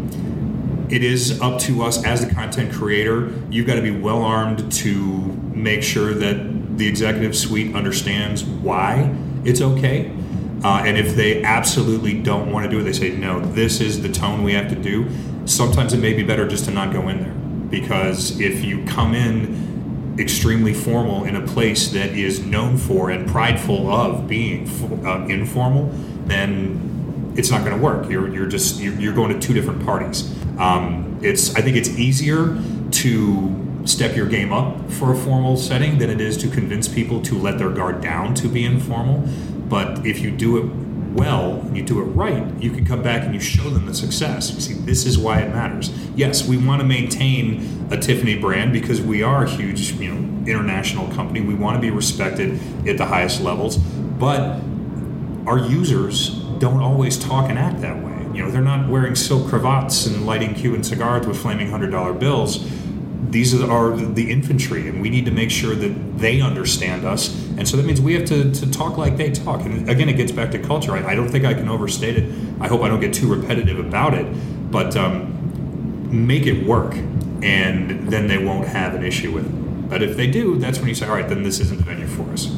it 0.89 1.03
is 1.03 1.41
up 1.41 1.59
to 1.63 1.83
us 1.83 2.05
as 2.05 2.25
the 2.25 2.33
content 2.33 2.73
creator. 2.73 3.33
You've 3.51 3.67
got 3.67 3.75
to 3.75 3.83
be 3.83 3.91
well 3.91 4.23
armed 4.23 4.71
to 4.73 4.93
make 5.55 5.83
sure 5.83 6.15
that 6.15 6.79
the 6.79 6.87
executive 6.87 7.37
suite 7.37 7.75
understands 7.75 8.45
why 8.45 9.13
it's 9.45 9.61
okay. 9.61 10.13
Uh, 10.63 10.85
and 10.87 10.97
if 10.97 11.17
they 11.17 11.43
absolutely 11.43 12.23
don't 12.23 12.53
want 12.53 12.65
to 12.65 12.71
do 12.71 12.79
it, 12.79 12.85
they 12.85 12.93
say, 12.93 13.11
no, 13.11 13.41
this 13.41 13.81
is 13.81 14.03
the 14.03 14.09
tone 14.09 14.45
we 14.45 14.53
have 14.53 14.69
to 14.69 14.77
do. 14.77 15.09
Sometimes 15.47 15.93
it 15.93 15.99
may 15.99 16.13
be 16.13 16.23
better 16.23 16.47
just 16.47 16.67
to 16.67 16.71
not 16.71 16.93
go 16.93 17.09
in 17.09 17.23
there. 17.23 17.35
Because 17.69 18.39
if 18.39 18.65
you 18.65 18.85
come 18.85 19.15
in 19.15 19.72
extremely 20.19 20.75
formal 20.75 21.25
in 21.25 21.37
a 21.37 21.47
place 21.47 21.89
that 21.89 22.11
is 22.11 22.45
known 22.45 22.77
for 22.77 23.11
and 23.11 23.29
prideful 23.29 23.91
of 23.91 24.29
being 24.29 24.69
uh, 25.07 25.27
informal, 25.27 25.91
then 26.27 27.33
it's 27.37 27.51
not 27.51 27.65
going 27.65 27.77
to 27.77 27.83
work. 27.83 28.11
You're, 28.11 28.33
you're 28.33 28.47
just 28.47 28.81
you're, 28.81 28.95
you're, 28.95 29.15
going 29.15 29.33
to 29.33 29.47
two 29.47 29.55
different 29.55 29.85
parties. 29.85 30.31
Um, 30.59 31.19
it's 31.23 31.55
I 31.55 31.63
think 31.63 31.77
it's 31.77 31.89
easier 31.91 32.59
to 32.91 33.83
step 33.85 34.15
your 34.15 34.27
game 34.27 34.53
up 34.53 34.91
for 34.91 35.13
a 35.13 35.17
formal 35.17 35.57
setting 35.57 35.99
than 35.99 36.11
it 36.11 36.21
is 36.21 36.37
to 36.39 36.49
convince 36.49 36.89
people 36.89 37.21
to 37.23 37.39
let 37.39 37.59
their 37.59 37.71
guard 37.71 38.01
down 38.01 38.35
to 38.35 38.49
be 38.49 38.65
informal. 38.65 39.27
But 39.69 40.05
if 40.07 40.21
you 40.21 40.31
do 40.31 40.59
it 40.59 40.92
well, 41.15 41.69
you 41.73 41.83
do 41.83 42.01
it 42.01 42.05
right, 42.05 42.47
you 42.61 42.71
can 42.71 42.85
come 42.85 43.03
back 43.03 43.23
and 43.23 43.35
you 43.35 43.41
show 43.41 43.69
them 43.71 43.87
the 43.87 43.95
success. 43.95 44.53
You 44.53 44.61
see, 44.61 44.75
this 44.75 45.07
is 45.07 45.19
why 45.19 45.41
it 45.41 45.49
matters. 45.51 45.91
Yes, 46.15 46.47
we 46.47 46.57
want 46.57 46.81
to 46.81 46.87
maintain 46.87 47.87
a 47.91 47.97
Tiffany 47.97 48.39
brand 48.39 48.73
because 48.73 49.01
we 49.01 49.23
are 49.23 49.45
a 49.45 49.49
huge, 49.49 49.93
you 49.93 50.15
know, 50.15 50.51
international 50.51 51.09
company. 51.15 51.41
We 51.41 51.55
want 51.55 51.77
to 51.77 51.81
be 51.81 51.91
respected 51.91 52.59
at 52.89 52.99
the 52.99 53.07
highest 53.07 53.41
levels, 53.41 53.77
but 53.79 54.61
our 55.47 55.59
users 55.59 56.31
don't 56.59 56.81
always 56.81 57.19
talk 57.19 57.51
and 57.51 57.59
act 57.59 57.81
that 57.81 58.03
way. 58.03 58.13
You 58.35 58.45
know, 58.45 58.51
they're 58.51 58.63
not 58.63 58.89
wearing 58.89 59.15
silk 59.15 59.49
cravats 59.49 60.07
and 60.07 60.25
lighting 60.25 60.55
Cuban 60.55 60.83
cigars 60.83 61.27
with 61.27 61.37
flaming 61.37 61.71
hundred 61.71 61.91
dollar 61.91 62.15
bills 62.15 62.67
these 63.31 63.55
are 63.55 63.97
the 63.97 64.31
infantry, 64.31 64.89
and 64.89 65.01
we 65.01 65.09
need 65.09 65.25
to 65.27 65.31
make 65.31 65.51
sure 65.51 65.75
that 65.75 66.19
they 66.19 66.41
understand 66.41 67.05
us. 67.05 67.35
And 67.57 67.69
so 67.69 67.77
that 67.77 67.87
means 67.87 68.01
we 68.01 68.15
have 68.15 68.25
to, 68.27 68.53
to 68.53 68.71
talk 68.71 68.99
like 68.99 69.17
they 69.17 69.31
talk. 69.31 69.63
And 69.63 69.89
again, 69.89 70.09
it 70.09 70.15
gets 70.15 70.33
back 70.33 70.51
to 70.53 70.59
culture. 70.59 70.93
I, 70.93 71.13
I 71.13 71.15
don't 71.15 71.29
think 71.29 71.45
I 71.45 71.55
can 71.55 71.69
overstate 71.69 72.17
it. 72.17 72.33
I 72.61 72.69
hope 72.69 72.83
I 72.83 72.89
don't 72.89 73.01
get 73.01 73.15
too 73.15 73.33
repetitive 73.33 73.79
about 73.79 74.15
it, 74.15 74.27
but 74.71 74.97
um, 74.97 76.27
make 76.27 76.47
it 76.47 76.67
work, 76.67 76.95
and 77.43 78.09
then 78.11 78.27
they 78.27 78.39
won't 78.39 78.67
have 78.69 78.95
an 78.95 79.05
issue 79.05 79.33
with 79.33 79.47
it. 79.47 79.89
But 79.89 80.03
if 80.03 80.17
they 80.17 80.27
do, 80.27 80.59
that's 80.59 80.79
when 80.79 80.89
you 80.89 80.95
say, 80.95 81.07
all 81.07 81.15
right, 81.15 81.29
then 81.29 81.43
this 81.43 81.61
isn't 81.61 81.79
the 81.79 81.85
venue 81.85 82.07
for 82.07 82.31
us. 82.33 82.51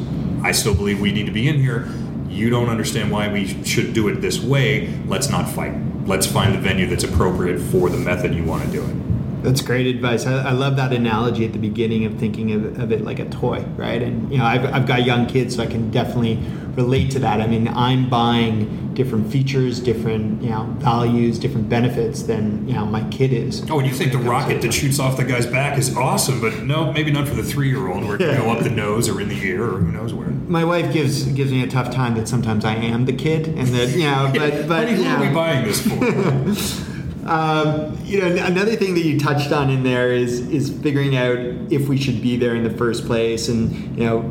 I 0.43 0.51
still 0.51 0.75
believe 0.75 0.99
we 0.99 1.11
need 1.11 1.25
to 1.25 1.31
be 1.31 1.47
in 1.47 1.59
here. 1.59 1.87
You 2.27 2.49
don't 2.49 2.69
understand 2.69 3.11
why 3.11 3.31
we 3.31 3.63
should 3.63 3.93
do 3.93 4.07
it 4.07 4.21
this 4.21 4.41
way. 4.41 4.93
Let's 5.05 5.29
not 5.29 5.47
fight. 5.47 5.73
Let's 6.05 6.27
find 6.27 6.53
the 6.53 6.59
venue 6.59 6.87
that's 6.87 7.03
appropriate 7.03 7.59
for 7.59 7.89
the 7.89 7.97
method 7.97 8.33
you 8.33 8.43
want 8.43 8.63
to 8.63 8.71
do 8.71 8.83
it. 8.83 9.14
That's 9.45 9.61
great 9.61 9.85
advice. 9.85 10.25
I, 10.25 10.49
I, 10.49 10.51
love 10.53 10.75
that 10.77 10.91
analogy 10.91 11.45
at 11.45 11.53
the 11.53 11.59
beginning 11.59 12.03
of 12.05 12.17
thinking 12.17 12.51
of, 12.51 12.79
of, 12.79 12.91
it 12.91 13.01
like 13.01 13.19
a 13.19 13.29
toy, 13.29 13.63
right? 13.75 14.01
And 14.01 14.31
you 14.31 14.39
know, 14.39 14.45
I've, 14.45 14.65
I've 14.65 14.87
got 14.87 15.05
young 15.05 15.27
kids, 15.27 15.55
so 15.55 15.61
I 15.61 15.67
can 15.67 15.91
definitely 15.91 16.39
relate 16.75 17.11
to 17.11 17.19
that. 17.19 17.41
I 17.41 17.45
mean, 17.47 17.67
I'm 17.67 18.09
buying 18.09 18.93
different 18.95 19.31
features, 19.31 19.79
different 19.79 20.41
you 20.41 20.49
know 20.49 20.63
values, 20.79 21.37
different 21.37 21.69
benefits 21.69 22.23
than 22.23 22.67
you 22.67 22.73
know 22.73 22.87
my 22.87 23.07
kid 23.09 23.33
is. 23.33 23.63
Oh, 23.69 23.77
and 23.77 23.87
you 23.87 23.93
think 23.93 24.13
the 24.13 24.17
rocket 24.17 24.63
that 24.63 24.73
shoots 24.73 24.99
off 24.99 25.15
the 25.15 25.23
guy's 25.23 25.45
back 25.45 25.77
is 25.77 25.95
awesome, 25.95 26.41
but 26.41 26.63
no, 26.63 26.91
maybe 26.91 27.11
not 27.11 27.27
for 27.27 27.35
the 27.35 27.43
three-year-old, 27.43 28.03
where 28.03 28.15
it 28.15 28.19
can 28.19 28.37
go 28.37 28.49
up 28.49 28.63
the 28.63 28.71
nose 28.71 29.07
or 29.07 29.21
in 29.21 29.29
the 29.29 29.39
ear 29.43 29.63
or 29.63 29.77
who 29.77 29.91
knows 29.91 30.11
where. 30.11 30.29
My 30.29 30.63
wife 30.63 30.91
gives 30.91 31.23
gives 31.25 31.51
me 31.51 31.61
a 31.61 31.67
tough 31.67 31.93
time 31.93 32.15
that 32.15 32.27
sometimes 32.27 32.65
I 32.65 32.73
am 32.73 33.05
the 33.05 33.13
kid, 33.13 33.47
and 33.49 33.67
that 33.67 33.89
you 33.89 34.05
know, 34.05 34.31
but 34.33 34.67
but 34.67 34.89
who 34.89 35.03
yeah. 35.03 35.17
are 35.17 35.27
we 35.27 35.33
buying 35.33 35.65
this 35.65 35.81
for? 35.85 36.91
Um, 37.25 37.97
you 38.03 38.21
know, 38.21 38.27
another 38.45 38.75
thing 38.75 38.93
that 38.93 39.03
you 39.03 39.19
touched 39.19 39.51
on 39.51 39.69
in 39.69 39.83
there 39.83 40.11
is 40.11 40.47
is 40.49 40.69
figuring 40.69 41.15
out 41.15 41.37
if 41.71 41.87
we 41.87 41.97
should 41.97 42.21
be 42.21 42.37
there 42.37 42.55
in 42.55 42.63
the 42.63 42.69
first 42.69 43.05
place, 43.05 43.49
and 43.49 43.97
you 43.97 44.05
know, 44.05 44.21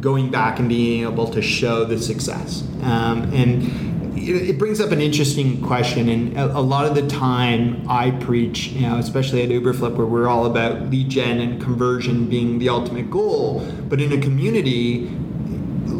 going 0.00 0.30
back 0.30 0.58
and 0.58 0.68
being 0.68 1.02
able 1.02 1.26
to 1.28 1.42
show 1.42 1.84
the 1.84 1.98
success. 1.98 2.62
Um, 2.82 3.32
and 3.32 3.94
it 4.16 4.58
brings 4.58 4.80
up 4.80 4.90
an 4.92 5.00
interesting 5.00 5.60
question, 5.60 6.08
and 6.08 6.36
a, 6.38 6.60
lot 6.60 6.86
of 6.86 6.94
the 6.94 7.06
time 7.08 7.84
I 7.88 8.10
preach, 8.12 8.68
you 8.68 8.82
know, 8.82 8.98
especially 8.98 9.42
at 9.42 9.50
Uberflip, 9.50 9.96
where 9.96 10.06
we're 10.06 10.28
all 10.28 10.46
about 10.46 10.90
lead 10.90 11.08
gen 11.10 11.40
and 11.40 11.60
conversion 11.60 12.28
being 12.28 12.58
the 12.58 12.68
ultimate 12.68 13.10
goal. 13.10 13.60
But 13.88 14.00
in 14.00 14.12
a 14.12 14.20
community, 14.20 15.10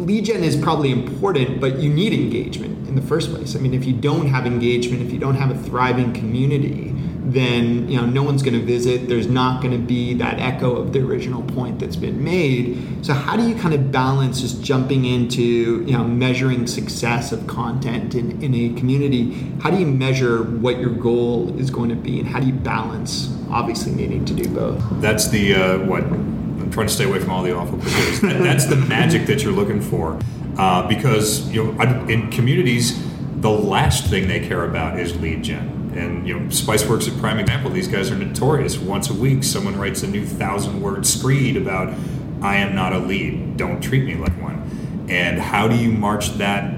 lead 0.05 0.25
gen 0.25 0.43
is 0.43 0.55
probably 0.55 0.91
important, 0.91 1.59
but 1.59 1.79
you 1.79 1.89
need 1.89 2.13
engagement 2.13 2.87
in 2.87 2.95
the 2.95 3.01
first 3.01 3.31
place. 3.31 3.55
I 3.55 3.59
mean, 3.59 3.73
if 3.73 3.85
you 3.85 3.93
don't 3.93 4.27
have 4.27 4.45
engagement, 4.45 5.01
if 5.01 5.11
you 5.11 5.19
don't 5.19 5.35
have 5.35 5.49
a 5.49 5.57
thriving 5.63 6.13
community, 6.13 6.93
then 7.27 7.89
you 7.89 7.99
know 7.99 8.05
no 8.05 8.21
one's 8.21 8.43
going 8.43 8.53
to 8.53 8.63
visit. 8.63 9.09
There's 9.09 9.27
not 9.27 9.61
going 9.61 9.71
to 9.71 9.79
be 9.79 10.13
that 10.15 10.39
echo 10.39 10.75
of 10.75 10.93
the 10.93 10.99
original 10.99 11.41
point 11.41 11.79
that's 11.79 11.95
been 11.95 12.23
made. 12.23 13.03
So 13.03 13.13
how 13.13 13.35
do 13.35 13.47
you 13.47 13.55
kind 13.55 13.73
of 13.73 13.91
balance 13.91 14.41
just 14.41 14.63
jumping 14.63 15.05
into 15.05 15.41
you 15.41 15.93
know 15.93 16.03
measuring 16.03 16.67
success 16.67 17.31
of 17.31 17.47
content 17.47 18.13
in, 18.13 18.41
in 18.43 18.53
a 18.53 18.79
community? 18.79 19.33
How 19.59 19.71
do 19.71 19.77
you 19.79 19.87
measure 19.87 20.43
what 20.43 20.79
your 20.79 20.91
goal 20.91 21.59
is 21.59 21.71
going 21.71 21.89
to 21.89 21.95
be, 21.95 22.19
and 22.19 22.27
how 22.27 22.39
do 22.39 22.45
you 22.45 22.53
balance 22.53 23.35
obviously 23.49 23.93
needing 23.93 24.23
to 24.25 24.33
do 24.33 24.47
both? 24.49 24.83
That's 25.01 25.27
the 25.29 25.55
uh, 25.55 25.79
what 25.85 26.03
trying 26.75 26.87
to 26.87 26.93
stay 26.93 27.05
away 27.05 27.19
from 27.19 27.31
all 27.31 27.41
the 27.41 27.55
awful 27.55 27.79
cliches. 27.79 28.21
that, 28.21 28.43
that's 28.43 28.65
the 28.65 28.75
magic 28.75 29.25
that 29.25 29.41
you're 29.41 29.53
looking 29.53 29.81
for 29.81 30.19
uh, 30.57 30.85
because 30.87 31.49
you 31.49 31.63
know 31.63 31.81
in 32.07 32.29
communities 32.29 33.01
the 33.39 33.49
last 33.49 34.07
thing 34.07 34.27
they 34.27 34.45
care 34.45 34.65
about 34.65 34.99
is 34.99 35.15
lead 35.19 35.43
gen. 35.43 35.93
And 35.95 36.27
you 36.27 36.37
know 36.37 36.45
spiceworks 36.47 37.01
is 37.01 37.07
a 37.07 37.19
prime 37.19 37.39
example. 37.39 37.71
These 37.71 37.87
guys 37.87 38.11
are 38.11 38.17
notorious. 38.17 38.77
Once 38.77 39.09
a 39.09 39.13
week 39.13 39.43
someone 39.43 39.77
writes 39.77 40.03
a 40.03 40.07
new 40.07 40.25
thousand 40.25 40.81
word 40.81 41.05
screed 41.05 41.55
about 41.57 41.93
i 42.41 42.57
am 42.57 42.75
not 42.75 42.91
a 42.91 42.99
lead. 42.99 43.55
Don't 43.55 43.81
treat 43.81 44.03
me 44.03 44.15
like 44.15 44.33
one. 44.41 45.07
And 45.09 45.39
how 45.39 45.69
do 45.69 45.77
you 45.77 45.91
march 45.91 46.31
that 46.31 46.73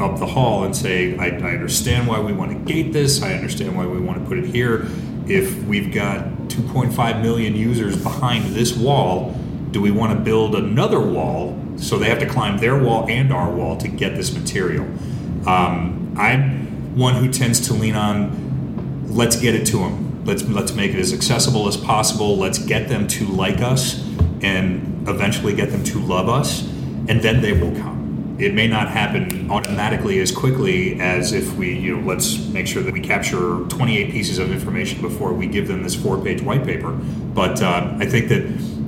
up 0.00 0.18
the 0.18 0.26
hall 0.26 0.64
and 0.64 0.74
say 0.74 1.16
I, 1.18 1.26
I 1.26 1.52
understand 1.52 2.08
why 2.08 2.18
we 2.18 2.32
want 2.32 2.52
to 2.52 2.72
gate 2.72 2.94
this. 2.94 3.22
I 3.22 3.34
understand 3.34 3.76
why 3.76 3.86
we 3.86 4.00
want 4.00 4.20
to 4.20 4.26
put 4.26 4.38
it 4.38 4.46
here. 4.46 4.86
If 5.26 5.62
we've 5.64 5.92
got 5.92 6.26
2.5 6.48 7.22
million 7.22 7.54
users 7.54 8.00
behind 8.02 8.54
this 8.54 8.76
wall 8.76 9.32
do 9.70 9.80
we 9.80 9.90
want 9.90 10.16
to 10.16 10.18
build 10.18 10.54
another 10.54 11.00
wall 11.00 11.60
so 11.76 11.98
they 11.98 12.08
have 12.08 12.20
to 12.20 12.26
climb 12.26 12.58
their 12.58 12.78
wall 12.78 13.06
and 13.08 13.32
our 13.32 13.50
wall 13.50 13.76
to 13.76 13.88
get 13.88 14.14
this 14.14 14.32
material. 14.32 14.84
Um, 15.46 16.14
I'm 16.16 16.96
one 16.96 17.16
who 17.16 17.30
tends 17.32 17.66
to 17.66 17.74
lean 17.74 17.96
on 17.96 18.44
let's 19.14 19.36
get 19.36 19.54
it 19.54 19.66
to 19.66 19.78
them. 19.78 20.24
Let's 20.24 20.42
let's 20.44 20.72
make 20.72 20.92
it 20.92 20.98
as 20.98 21.12
accessible 21.12 21.68
as 21.68 21.76
possible. 21.76 22.36
Let's 22.36 22.58
get 22.58 22.88
them 22.88 23.06
to 23.08 23.26
like 23.26 23.60
us 23.60 24.02
and 24.42 25.08
eventually 25.08 25.54
get 25.54 25.70
them 25.70 25.84
to 25.84 25.98
love 26.00 26.28
us, 26.28 26.66
and 27.08 27.20
then 27.20 27.40
they 27.40 27.52
will 27.52 27.74
come. 27.76 28.03
It 28.38 28.52
may 28.52 28.66
not 28.66 28.88
happen 28.88 29.50
automatically 29.50 30.18
as 30.18 30.32
quickly 30.32 31.00
as 31.00 31.32
if 31.32 31.54
we, 31.54 31.78
you 31.78 31.96
know, 31.96 32.06
let's 32.06 32.46
make 32.48 32.66
sure 32.66 32.82
that 32.82 32.92
we 32.92 33.00
capture 33.00 33.64
28 33.68 34.10
pieces 34.10 34.38
of 34.38 34.50
information 34.50 35.00
before 35.00 35.32
we 35.32 35.46
give 35.46 35.68
them 35.68 35.82
this 35.82 35.94
four-page 35.94 36.42
white 36.42 36.64
paper. 36.64 36.90
But 36.90 37.62
uh, 37.62 37.94
I 37.98 38.06
think 38.06 38.28
that 38.28 38.42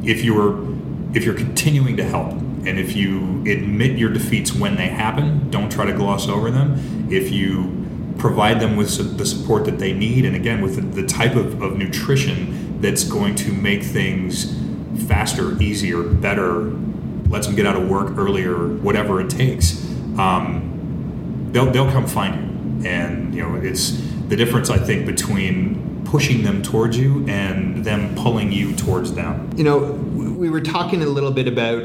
if 0.04 0.24
you're 0.24 0.66
if 1.14 1.24
you're 1.24 1.34
continuing 1.34 1.96
to 1.96 2.04
help 2.04 2.32
and 2.32 2.78
if 2.78 2.96
you 2.96 3.40
admit 3.46 3.96
your 3.96 4.12
defeats 4.12 4.52
when 4.52 4.76
they 4.76 4.88
happen, 4.88 5.48
don't 5.50 5.70
try 5.70 5.86
to 5.86 5.92
gloss 5.92 6.28
over 6.28 6.50
them. 6.50 7.08
If 7.10 7.30
you 7.30 7.86
provide 8.18 8.60
them 8.60 8.76
with 8.76 9.16
the 9.16 9.24
support 9.24 9.64
that 9.66 9.78
they 9.78 9.92
need, 9.92 10.24
and 10.24 10.34
again, 10.34 10.60
with 10.60 10.94
the, 10.94 11.06
type 11.06 11.36
of, 11.36 11.62
of 11.62 11.76
nutrition 11.76 12.80
that's 12.80 13.04
going 13.04 13.34
to 13.36 13.52
make 13.52 13.82
things 13.82 14.56
faster, 15.06 15.60
easier, 15.62 16.02
better, 16.02 16.70
lets 17.28 17.46
them 17.46 17.56
get 17.56 17.66
out 17.66 17.76
of 17.76 17.88
work 17.88 18.16
earlier, 18.16 18.68
whatever 18.68 19.20
it 19.20 19.30
takes, 19.30 19.84
um, 20.18 21.48
they'll, 21.52 21.70
they'll 21.70 21.90
come 21.90 22.06
find 22.06 22.34
you. 22.34 22.88
And, 22.88 23.34
you 23.34 23.42
know, 23.42 23.56
it's 23.56 23.92
the 24.28 24.36
difference, 24.36 24.70
I 24.70 24.78
think, 24.78 25.06
between 25.06 26.04
pushing 26.04 26.42
them 26.42 26.62
towards 26.62 26.96
you 26.96 27.26
and 27.28 27.84
them 27.84 28.14
pulling 28.14 28.52
you 28.52 28.74
towards 28.76 29.14
them. 29.14 29.50
You 29.56 29.64
know, 29.64 29.78
we 29.78 30.50
were 30.50 30.60
talking 30.60 31.02
a 31.02 31.06
little 31.06 31.32
bit 31.32 31.48
about 31.48 31.82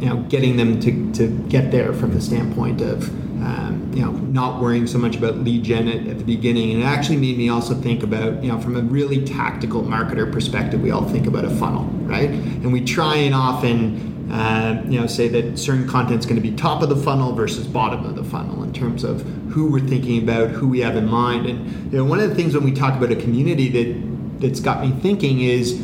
you 0.00 0.10
know, 0.10 0.16
getting 0.28 0.56
them 0.56 0.80
to, 0.80 1.12
to 1.12 1.28
get 1.48 1.70
there 1.70 1.92
from 1.92 2.14
the 2.14 2.20
standpoint 2.20 2.80
of, 2.80 3.08
um, 3.42 3.90
you 3.94 4.02
know, 4.02 4.10
not 4.10 4.60
worrying 4.60 4.86
so 4.86 4.98
much 4.98 5.16
about 5.16 5.36
lead 5.38 5.62
gen 5.62 5.88
at, 5.88 6.06
at, 6.06 6.18
the 6.18 6.24
beginning. 6.24 6.72
And 6.72 6.82
it 6.82 6.86
actually 6.86 7.16
made 7.16 7.38
me 7.38 7.48
also 7.48 7.74
think 7.74 8.02
about, 8.02 8.42
you 8.42 8.50
know, 8.50 8.60
from 8.60 8.76
a 8.76 8.82
really 8.82 9.24
tactical 9.24 9.82
marketer 9.82 10.30
perspective, 10.30 10.82
we 10.82 10.90
all 10.90 11.08
think 11.08 11.26
about 11.26 11.44
a 11.44 11.50
funnel, 11.50 11.84
right? 12.06 12.28
And 12.28 12.72
we 12.72 12.84
try 12.84 13.16
and 13.16 13.34
often, 13.34 14.13
uh, 14.34 14.82
you 14.88 14.98
know, 14.98 15.06
say 15.06 15.28
that 15.28 15.56
certain 15.56 15.86
content's 15.86 16.26
going 16.26 16.34
to 16.34 16.42
be 16.42 16.50
top 16.56 16.82
of 16.82 16.88
the 16.88 16.96
funnel 16.96 17.32
versus 17.32 17.68
bottom 17.68 18.04
of 18.04 18.16
the 18.16 18.24
funnel 18.24 18.64
in 18.64 18.72
terms 18.72 19.04
of 19.04 19.22
who 19.50 19.70
we're 19.70 19.78
thinking 19.78 20.20
about, 20.20 20.50
who 20.50 20.66
we 20.66 20.80
have 20.80 20.96
in 20.96 21.06
mind. 21.06 21.46
And, 21.46 21.92
you 21.92 21.98
know, 21.98 22.04
one 22.04 22.18
of 22.18 22.28
the 22.28 22.34
things 22.34 22.52
when 22.52 22.64
we 22.64 22.72
talk 22.72 22.96
about 22.96 23.12
a 23.12 23.16
community 23.16 23.68
that, 23.68 24.40
that's 24.40 24.58
got 24.58 24.84
me 24.84 24.90
thinking 25.00 25.42
is, 25.42 25.80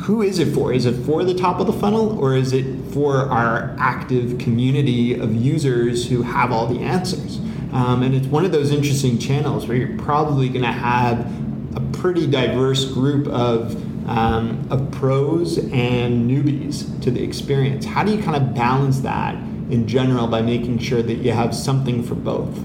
who 0.00 0.22
is 0.22 0.40
it 0.40 0.52
for? 0.52 0.72
Is 0.72 0.86
it 0.86 0.94
for 1.06 1.22
the 1.22 1.34
top 1.34 1.60
of 1.60 1.68
the 1.68 1.72
funnel 1.72 2.18
or 2.18 2.34
is 2.34 2.52
it 2.52 2.64
for 2.92 3.18
our 3.18 3.76
active 3.78 4.38
community 4.38 5.14
of 5.14 5.32
users 5.32 6.08
who 6.08 6.22
have 6.22 6.50
all 6.50 6.66
the 6.66 6.80
answers? 6.80 7.38
Um, 7.72 8.02
and 8.02 8.12
it's 8.12 8.26
one 8.26 8.44
of 8.44 8.50
those 8.50 8.72
interesting 8.72 9.20
channels 9.20 9.68
where 9.68 9.76
you're 9.76 9.96
probably 9.98 10.48
going 10.48 10.62
to 10.62 10.72
have 10.72 11.20
a 11.76 11.80
pretty 11.92 12.26
diverse 12.26 12.86
group 12.86 13.28
of 13.28 13.80
um, 14.08 14.66
of 14.70 14.90
pros 14.90 15.58
and 15.58 16.30
newbies 16.30 17.00
to 17.02 17.10
the 17.10 17.22
experience. 17.22 17.84
How 17.84 18.02
do 18.02 18.14
you 18.14 18.22
kind 18.22 18.36
of 18.36 18.54
balance 18.54 19.00
that 19.00 19.34
in 19.34 19.86
general 19.86 20.26
by 20.26 20.40
making 20.40 20.78
sure 20.78 21.02
that 21.02 21.16
you 21.16 21.32
have 21.32 21.54
something 21.54 22.02
for 22.02 22.14
both? 22.14 22.56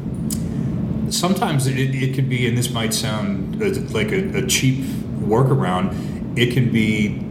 Sometimes 1.13 1.67
it, 1.67 1.77
it 1.77 2.15
could 2.15 2.29
be, 2.29 2.47
and 2.47 2.58
this 2.58 2.71
might 2.71 2.93
sound 2.93 3.60
like 3.93 4.12
a, 4.12 4.38
a 4.38 4.47
cheap 4.47 4.84
workaround, 5.19 6.38
it 6.38 6.53
can 6.53 6.71
be 6.71 7.23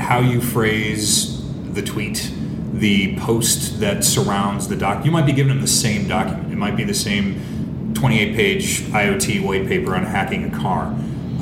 how 0.00 0.20
you 0.20 0.40
phrase 0.40 1.44
the 1.72 1.82
tweet, 1.82 2.32
the 2.72 3.16
post 3.18 3.80
that 3.80 4.02
surrounds 4.02 4.68
the 4.68 4.76
doc. 4.76 5.04
You 5.04 5.10
might 5.10 5.26
be 5.26 5.32
giving 5.32 5.52
them 5.52 5.60
the 5.60 5.68
same 5.68 6.08
document. 6.08 6.52
It 6.52 6.56
might 6.56 6.76
be 6.76 6.84
the 6.84 6.94
same 6.94 7.92
28 7.94 8.34
page 8.34 8.80
IoT 8.82 9.44
white 9.44 9.66
paper 9.66 9.94
on 9.94 10.04
hacking 10.04 10.52
a 10.52 10.58
car. 10.58 10.86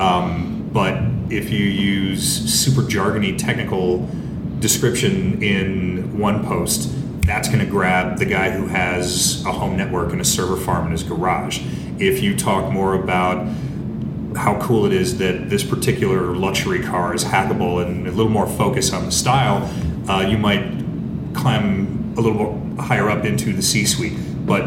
Um, 0.00 0.68
but 0.72 0.94
if 1.30 1.50
you 1.50 1.64
use 1.64 2.22
super 2.22 2.82
jargony 2.82 3.36
technical 3.36 4.08
description 4.60 5.42
in 5.42 6.18
one 6.18 6.44
post, 6.46 6.92
that's 7.22 7.48
going 7.48 7.60
to 7.60 7.66
grab 7.66 8.18
the 8.18 8.24
guy 8.24 8.50
who 8.50 8.66
has 8.68 9.44
a 9.44 9.52
home 9.52 9.76
network 9.76 10.12
and 10.12 10.20
a 10.20 10.24
server 10.24 10.56
farm 10.56 10.86
in 10.86 10.92
his 10.92 11.02
garage. 11.02 11.60
If 11.98 12.22
you 12.22 12.36
talk 12.36 12.72
more 12.72 12.94
about 12.94 13.46
how 14.36 14.60
cool 14.60 14.86
it 14.86 14.92
is 14.92 15.18
that 15.18 15.48
this 15.50 15.64
particular 15.64 16.36
luxury 16.36 16.82
car 16.82 17.14
is 17.14 17.24
hackable 17.24 17.84
and 17.84 18.06
a 18.06 18.10
little 18.10 18.30
more 18.30 18.46
focus 18.46 18.92
on 18.92 19.06
the 19.06 19.12
style, 19.12 19.68
uh, 20.08 20.20
you 20.20 20.38
might 20.38 20.62
climb 21.34 22.14
a 22.16 22.20
little 22.20 22.62
higher 22.78 23.10
up 23.10 23.24
into 23.24 23.52
the 23.52 23.62
C 23.62 23.84
suite. 23.84 24.46
But 24.46 24.62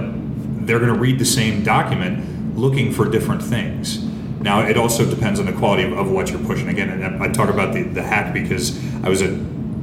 they're 0.65 0.80
going 0.80 0.93
to 0.93 1.00
read 1.00 1.19
the 1.19 1.26
same 1.26 1.63
document 1.63 2.58
looking 2.58 2.91
for 2.91 3.10
different 3.10 3.41
things. 3.41 4.09
Now, 4.41 4.62
it 4.62 4.78
also 4.78 5.10
depends 5.10 5.39
on 5.39 5.45
the 5.45 5.54
quality 5.54 5.84
of, 5.84 5.93
of 5.93 6.12
what 6.12 6.30
you're 6.30 6.43
pushing. 6.43 6.69
Again, 6.69 7.21
I 7.21 7.28
talk 7.30 7.49
about 7.49 7.73
the, 7.73 7.84
the 7.84 8.04
hack 8.04 8.34
because 8.34 8.78
I 9.04 9.10
was 9.10 9.21
at 9.21 9.34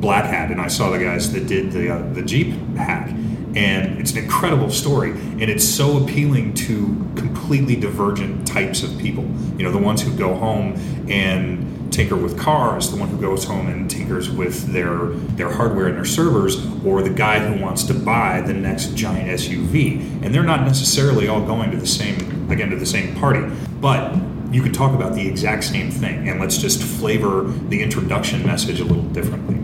Black 0.00 0.24
Hat 0.24 0.50
and 0.50 0.60
I 0.60 0.68
saw 0.68 0.90
the 0.90 0.98
guys 0.98 1.32
that 1.32 1.46
did 1.46 1.72
the, 1.72 1.94
uh, 1.94 2.12
the 2.12 2.22
Jeep 2.22 2.52
hack. 2.76 3.10
And 3.54 3.98
it's 3.98 4.12
an 4.12 4.18
incredible 4.18 4.70
story. 4.70 5.10
And 5.12 5.42
it's 5.44 5.66
so 5.66 6.02
appealing 6.02 6.54
to 6.54 7.10
completely 7.16 7.76
divergent 7.76 8.46
types 8.46 8.82
of 8.82 8.98
people. 8.98 9.24
You 9.56 9.64
know, 9.64 9.72
the 9.72 9.78
ones 9.78 10.02
who 10.02 10.14
go 10.16 10.34
home 10.34 10.74
and 11.08 11.90
tinker 11.92 12.16
with 12.16 12.38
cars, 12.38 12.90
the 12.90 12.98
one 12.98 13.08
who 13.08 13.18
goes 13.18 13.44
home 13.44 13.68
and 13.68 13.90
tinkers 13.90 14.28
with 14.28 14.72
their 14.72 15.06
their 15.36 15.50
hardware 15.50 15.86
and 15.86 15.96
their 15.96 16.04
servers, 16.04 16.66
or 16.84 17.02
the 17.02 17.10
guy 17.10 17.38
who 17.38 17.62
wants 17.62 17.84
to 17.84 17.94
buy 17.94 18.42
the 18.42 18.52
next 18.52 18.94
giant 18.94 19.30
SUV. 19.40 20.22
And 20.22 20.34
they're 20.34 20.42
not 20.42 20.62
necessarily 20.62 21.26
all 21.26 21.40
going 21.40 21.70
to 21.70 21.78
the 21.78 21.86
same 21.86 22.50
again 22.50 22.68
to 22.70 22.76
the 22.76 22.84
same 22.84 23.14
party. 23.16 23.40
But 23.80 24.14
you 24.56 24.62
can 24.62 24.72
talk 24.72 24.94
about 24.94 25.14
the 25.14 25.28
exact 25.28 25.64
same 25.64 25.90
thing, 25.90 26.30
and 26.30 26.40
let's 26.40 26.56
just 26.56 26.82
flavor 26.82 27.42
the 27.68 27.82
introduction 27.82 28.44
message 28.46 28.80
a 28.80 28.84
little 28.84 29.04
differently. 29.04 29.58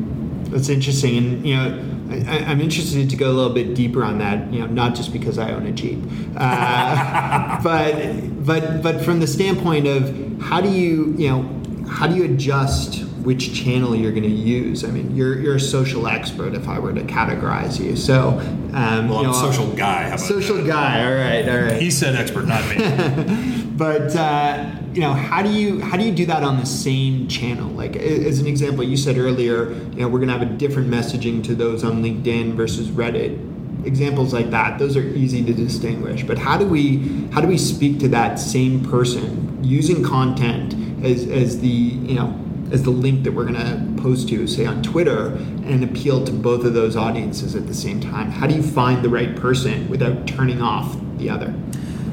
That's 0.50 0.68
interesting, 0.68 1.16
and 1.16 1.46
you 1.46 1.56
know. 1.56 1.88
I, 2.10 2.52
am 2.52 2.60
interested 2.60 3.08
to 3.08 3.16
go 3.16 3.30
a 3.30 3.32
little 3.32 3.54
bit 3.54 3.74
deeper 3.74 4.04
on 4.04 4.18
that. 4.18 4.52
You 4.52 4.60
know, 4.60 4.66
not 4.66 4.94
just 4.94 5.14
because 5.14 5.38
I 5.38 5.52
own 5.52 5.64
a 5.64 5.72
Jeep, 5.72 5.98
uh, 6.36 7.62
but 7.62 8.44
but 8.44 8.82
but 8.82 9.00
from 9.00 9.20
the 9.20 9.26
standpoint 9.26 9.86
of 9.86 10.42
how 10.42 10.60
do 10.60 10.68
you 10.68 11.14
you 11.16 11.30
know 11.30 11.88
how 11.88 12.06
do 12.06 12.14
you 12.14 12.24
adjust 12.24 13.02
which 13.24 13.54
channel 13.54 13.94
you're 13.94 14.10
going 14.10 14.22
to 14.24 14.28
use. 14.28 14.84
I 14.84 14.88
mean, 14.88 15.14
you're, 15.14 15.38
you're 15.38 15.56
a 15.56 15.60
social 15.60 16.08
expert 16.08 16.54
if 16.54 16.68
I 16.68 16.78
were 16.78 16.92
to 16.92 17.02
categorize 17.02 17.78
you. 17.78 17.94
So, 17.96 18.30
um, 18.74 19.08
well, 19.08 19.18
you 19.20 19.28
know, 19.28 19.32
I'm 19.32 19.48
a 19.48 19.52
social 19.52 19.72
guy. 19.72 20.16
social 20.16 20.56
that? 20.56 20.66
guy. 20.66 21.04
All 21.04 21.14
right, 21.14 21.48
all 21.48 21.64
right. 21.64 21.80
He 21.80 21.90
said 21.90 22.16
expert, 22.16 22.46
not 22.46 22.68
me. 22.68 23.62
but 23.76 24.14
uh, 24.16 24.70
you 24.92 25.00
know, 25.00 25.12
how 25.12 25.42
do 25.42 25.50
you 25.50 25.80
how 25.80 25.96
do 25.96 26.04
you 26.04 26.12
do 26.12 26.26
that 26.26 26.42
on 26.42 26.58
the 26.58 26.66
same 26.66 27.28
channel? 27.28 27.68
Like 27.70 27.96
as 27.96 28.38
an 28.38 28.46
example, 28.46 28.84
you 28.84 28.96
said 28.96 29.18
earlier, 29.18 29.72
you 29.72 30.00
know, 30.00 30.08
we're 30.08 30.18
going 30.18 30.28
to 30.28 30.38
have 30.38 30.42
a 30.42 30.56
different 30.56 30.88
messaging 30.88 31.42
to 31.44 31.54
those 31.54 31.84
on 31.84 32.02
LinkedIn 32.02 32.54
versus 32.54 32.88
Reddit 32.88 33.50
examples 33.84 34.32
like 34.32 34.48
that 34.50 34.78
those 34.78 34.96
are 34.96 35.02
easy 35.02 35.44
to 35.44 35.52
distinguish 35.52 36.22
but 36.22 36.38
how 36.38 36.56
do 36.56 36.64
we 36.64 37.26
how 37.32 37.40
do 37.40 37.48
we 37.48 37.58
speak 37.58 37.98
to 37.98 38.06
that 38.06 38.38
same 38.38 38.80
person 38.84 39.58
using 39.64 40.04
content 40.04 40.72
as 41.04 41.26
as 41.26 41.60
the 41.60 41.66
you 41.66 42.14
know 42.14 42.32
as 42.72 42.82
the 42.84 42.90
link 42.90 43.22
that 43.22 43.32
we're 43.32 43.44
going 43.44 43.54
to 43.54 44.02
post 44.02 44.28
to, 44.30 44.46
say 44.46 44.64
on 44.64 44.82
Twitter, 44.82 45.34
and 45.66 45.84
appeal 45.84 46.24
to 46.24 46.32
both 46.32 46.64
of 46.64 46.72
those 46.72 46.96
audiences 46.96 47.54
at 47.54 47.66
the 47.66 47.74
same 47.74 48.00
time? 48.00 48.30
How 48.30 48.46
do 48.46 48.54
you 48.54 48.62
find 48.62 49.04
the 49.04 49.10
right 49.10 49.36
person 49.36 49.88
without 49.90 50.26
turning 50.26 50.62
off 50.62 50.96
the 51.18 51.28
other? 51.28 51.54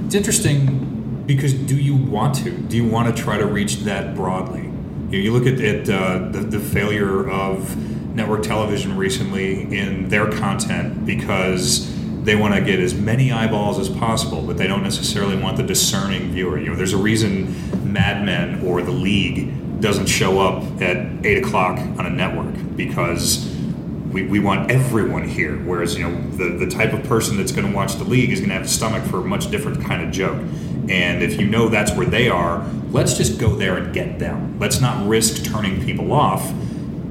It's 0.05 0.15
interesting 0.15 0.88
because 1.29 1.53
do 1.53 1.77
you 1.77 1.95
want 1.95 2.33
to? 2.33 2.49
Do 2.49 2.75
you 2.75 2.87
want 2.87 3.15
to 3.15 3.23
try 3.23 3.37
to 3.37 3.45
reach 3.45 3.81
that 3.81 4.15
broadly? 4.15 4.71
You, 5.11 5.31
look 5.31 5.45
at, 5.45 5.61
at 5.61 5.87
uh, 5.87 6.29
the, 6.29 6.39
the 6.39 6.59
failure 6.59 7.29
of 7.29 7.77
network 8.15 8.41
television 8.41 8.97
recently 8.97 9.61
in 9.77 10.09
their 10.09 10.31
content 10.31 11.05
because 11.05 11.95
they 12.23 12.35
want 12.35 12.55
to 12.55 12.61
get 12.61 12.79
as 12.79 12.95
many 12.95 13.31
eyeballs 13.31 13.77
as 13.77 13.89
possible, 13.89 14.41
but 14.41 14.57
they 14.57 14.65
don't 14.65 14.81
necessarily 14.81 15.37
want 15.37 15.57
the 15.57 15.63
discerning 15.63 16.31
viewer. 16.31 16.57
You 16.57 16.69
know, 16.69 16.75
there's 16.75 16.93
a 16.93 16.97
reason 16.97 17.93
Mad 17.93 18.25
Men 18.25 18.65
or 18.65 18.81
The 18.81 18.89
League 18.89 19.81
doesn't 19.81 20.07
show 20.07 20.39
up 20.39 20.81
at 20.81 21.23
eight 21.23 21.43
o'clock 21.43 21.77
on 21.77 22.07
a 22.07 22.09
network 22.09 22.55
because 22.75 23.55
we, 24.11 24.25
we 24.25 24.39
want 24.39 24.71
everyone 24.71 25.27
here. 25.27 25.57
Whereas 25.57 25.95
you 25.95 26.09
know 26.09 26.29
the, 26.31 26.65
the 26.65 26.71
type 26.71 26.91
of 26.91 27.03
person 27.03 27.37
that's 27.37 27.51
going 27.51 27.67
to 27.67 27.75
watch 27.75 27.97
the 27.97 28.03
league 28.03 28.31
is 28.31 28.39
going 28.39 28.49
to 28.49 28.55
have 28.55 28.65
a 28.65 28.67
stomach 28.67 29.03
for 29.03 29.19
a 29.19 29.23
much 29.23 29.51
different 29.51 29.83
kind 29.83 30.01
of 30.01 30.11
joke. 30.11 30.39
And 30.89 31.21
if 31.21 31.39
you 31.39 31.47
know 31.47 31.69
that's 31.69 31.91
where 31.93 32.07
they 32.07 32.29
are, 32.29 32.67
let's 32.89 33.15
just 33.15 33.39
go 33.39 33.55
there 33.55 33.77
and 33.77 33.93
get 33.93 34.19
them. 34.19 34.59
Let's 34.59 34.81
not 34.81 35.07
risk 35.07 35.45
turning 35.45 35.85
people 35.85 36.11
off 36.11 36.51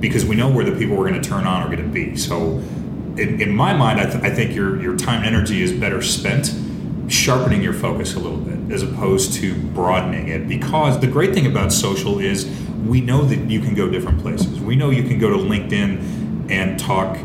because 0.01 0.25
we 0.25 0.37
know 0.37 0.51
where 0.51 0.65
the 0.65 0.77
people 0.77 0.97
we're 0.97 1.09
going 1.09 1.21
to 1.21 1.29
turn 1.29 1.47
on 1.47 1.63
are 1.63 1.67
going 1.75 1.83
to 1.83 1.89
be. 1.89 2.17
So, 2.17 2.59
in, 3.17 3.41
in 3.41 3.55
my 3.55 3.73
mind, 3.73 4.01
I, 4.01 4.11
th- 4.11 4.23
I 4.23 4.31
think 4.31 4.55
your 4.55 4.81
your 4.81 4.97
time 4.97 5.25
and 5.25 5.35
energy 5.35 5.63
is 5.63 5.73
better 5.73 6.03
spent 6.03 6.55
sharpening 7.09 7.63
your 7.63 7.73
focus 7.73 8.15
a 8.15 8.19
little 8.19 8.39
bit 8.39 8.73
as 8.73 8.83
opposed 8.83 9.33
to 9.35 9.55
broadening 9.73 10.29
it 10.29 10.47
because 10.47 11.01
the 11.01 11.07
great 11.07 11.33
thing 11.33 11.47
about 11.47 11.73
social 11.73 12.19
is 12.19 12.45
we 12.87 13.01
know 13.01 13.23
that 13.23 13.39
you 13.51 13.61
can 13.61 13.75
go 13.75 13.89
different 13.89 14.21
places 14.21 14.61
we 14.61 14.77
know 14.77 14.91
you 14.91 15.03
can 15.03 15.19
go 15.19 15.31
to 15.31 15.37
linkedin 15.37 16.51
and 16.51 16.79
talk 16.79 17.17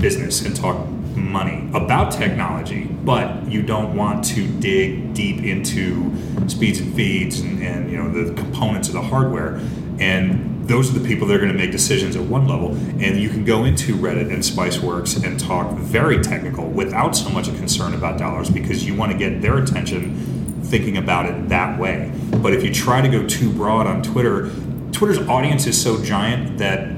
business 0.00 0.44
and 0.44 0.54
talk 0.54 0.86
money 1.16 1.68
about 1.74 2.12
technology 2.12 2.84
but 3.04 3.46
you 3.46 3.62
don't 3.62 3.96
want 3.96 4.24
to 4.24 4.46
dig 4.60 5.12
deep 5.14 5.42
into 5.42 6.12
speeds 6.48 6.80
and 6.80 6.94
feeds 6.94 7.40
and, 7.40 7.62
and 7.62 7.90
you 7.90 7.96
know 7.96 8.10
the 8.10 8.32
components 8.34 8.88
of 8.88 8.94
the 8.94 9.02
hardware 9.02 9.60
and 9.98 10.50
those 10.70 10.94
are 10.94 10.98
the 11.00 11.06
people 11.06 11.26
that 11.26 11.34
are 11.34 11.40
going 11.40 11.50
to 11.50 11.58
make 11.58 11.72
decisions 11.72 12.14
at 12.14 12.22
one 12.22 12.46
level. 12.46 12.68
And 13.02 13.18
you 13.18 13.28
can 13.28 13.44
go 13.44 13.64
into 13.64 13.96
Reddit 13.96 14.32
and 14.32 14.40
Spiceworks 14.40 15.22
and 15.24 15.38
talk 15.38 15.76
very 15.76 16.22
technical 16.22 16.68
without 16.68 17.16
so 17.16 17.28
much 17.28 17.48
a 17.48 17.52
concern 17.52 17.92
about 17.92 18.18
dollars 18.18 18.48
because 18.48 18.86
you 18.86 18.94
want 18.94 19.10
to 19.10 19.18
get 19.18 19.42
their 19.42 19.58
attention 19.58 20.62
thinking 20.62 20.96
about 20.96 21.26
it 21.26 21.48
that 21.48 21.78
way. 21.78 22.12
But 22.40 22.54
if 22.54 22.62
you 22.62 22.72
try 22.72 23.00
to 23.00 23.08
go 23.08 23.26
too 23.26 23.52
broad 23.52 23.88
on 23.88 24.02
Twitter, 24.02 24.48
Twitter's 24.92 25.18
audience 25.28 25.66
is 25.66 25.80
so 25.80 26.02
giant 26.04 26.58
that 26.58 26.88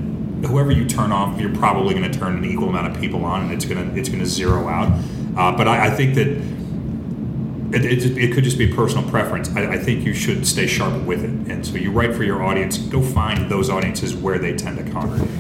whoever 0.47 0.71
you 0.71 0.87
turn 0.87 1.13
off, 1.13 1.41
you're 1.41 1.55
probably 1.55 1.95
going 1.95 2.11
to 2.11 2.19
turn 2.19 2.37
an 2.37 2.45
equal 2.45 2.69
amount 2.69 2.95
of 2.95 3.01
people 3.01 3.25
on, 3.25 3.43
and 3.43 3.53
it's 3.53 3.65
going 3.65 3.91
to 3.91 3.99
it's 3.99 4.09
going 4.09 4.21
to 4.21 4.27
zero 4.27 4.69
out. 4.69 4.93
Uh, 5.37 5.57
but 5.57 5.69
I, 5.69 5.87
I 5.87 5.91
think 5.91 6.15
that 6.17 6.29
it, 7.75 7.85
it, 7.85 8.19
it, 8.19 8.35
could 8.35 8.45
just 8.45 8.59
be 8.59 8.73
personal 8.73 9.09
preference. 9.09 9.49
I, 9.57 9.73
I, 9.73 9.79
think 9.79 10.05
you 10.05 10.13
should 10.13 10.47
stay 10.47 10.67
sharp 10.67 11.05
with 11.05 11.25
it. 11.25 11.31
And 11.51 11.67
so 11.67 11.77
you 11.77 11.91
write 11.91 12.15
for 12.15 12.23
your 12.23 12.43
audience, 12.43 12.77
go 12.77 13.01
find 13.01 13.51
those 13.51 13.71
audiences 13.71 14.15
where 14.15 14.39
they 14.39 14.55
tend 14.55 14.77
to 14.77 14.93
congregate. 14.93 15.31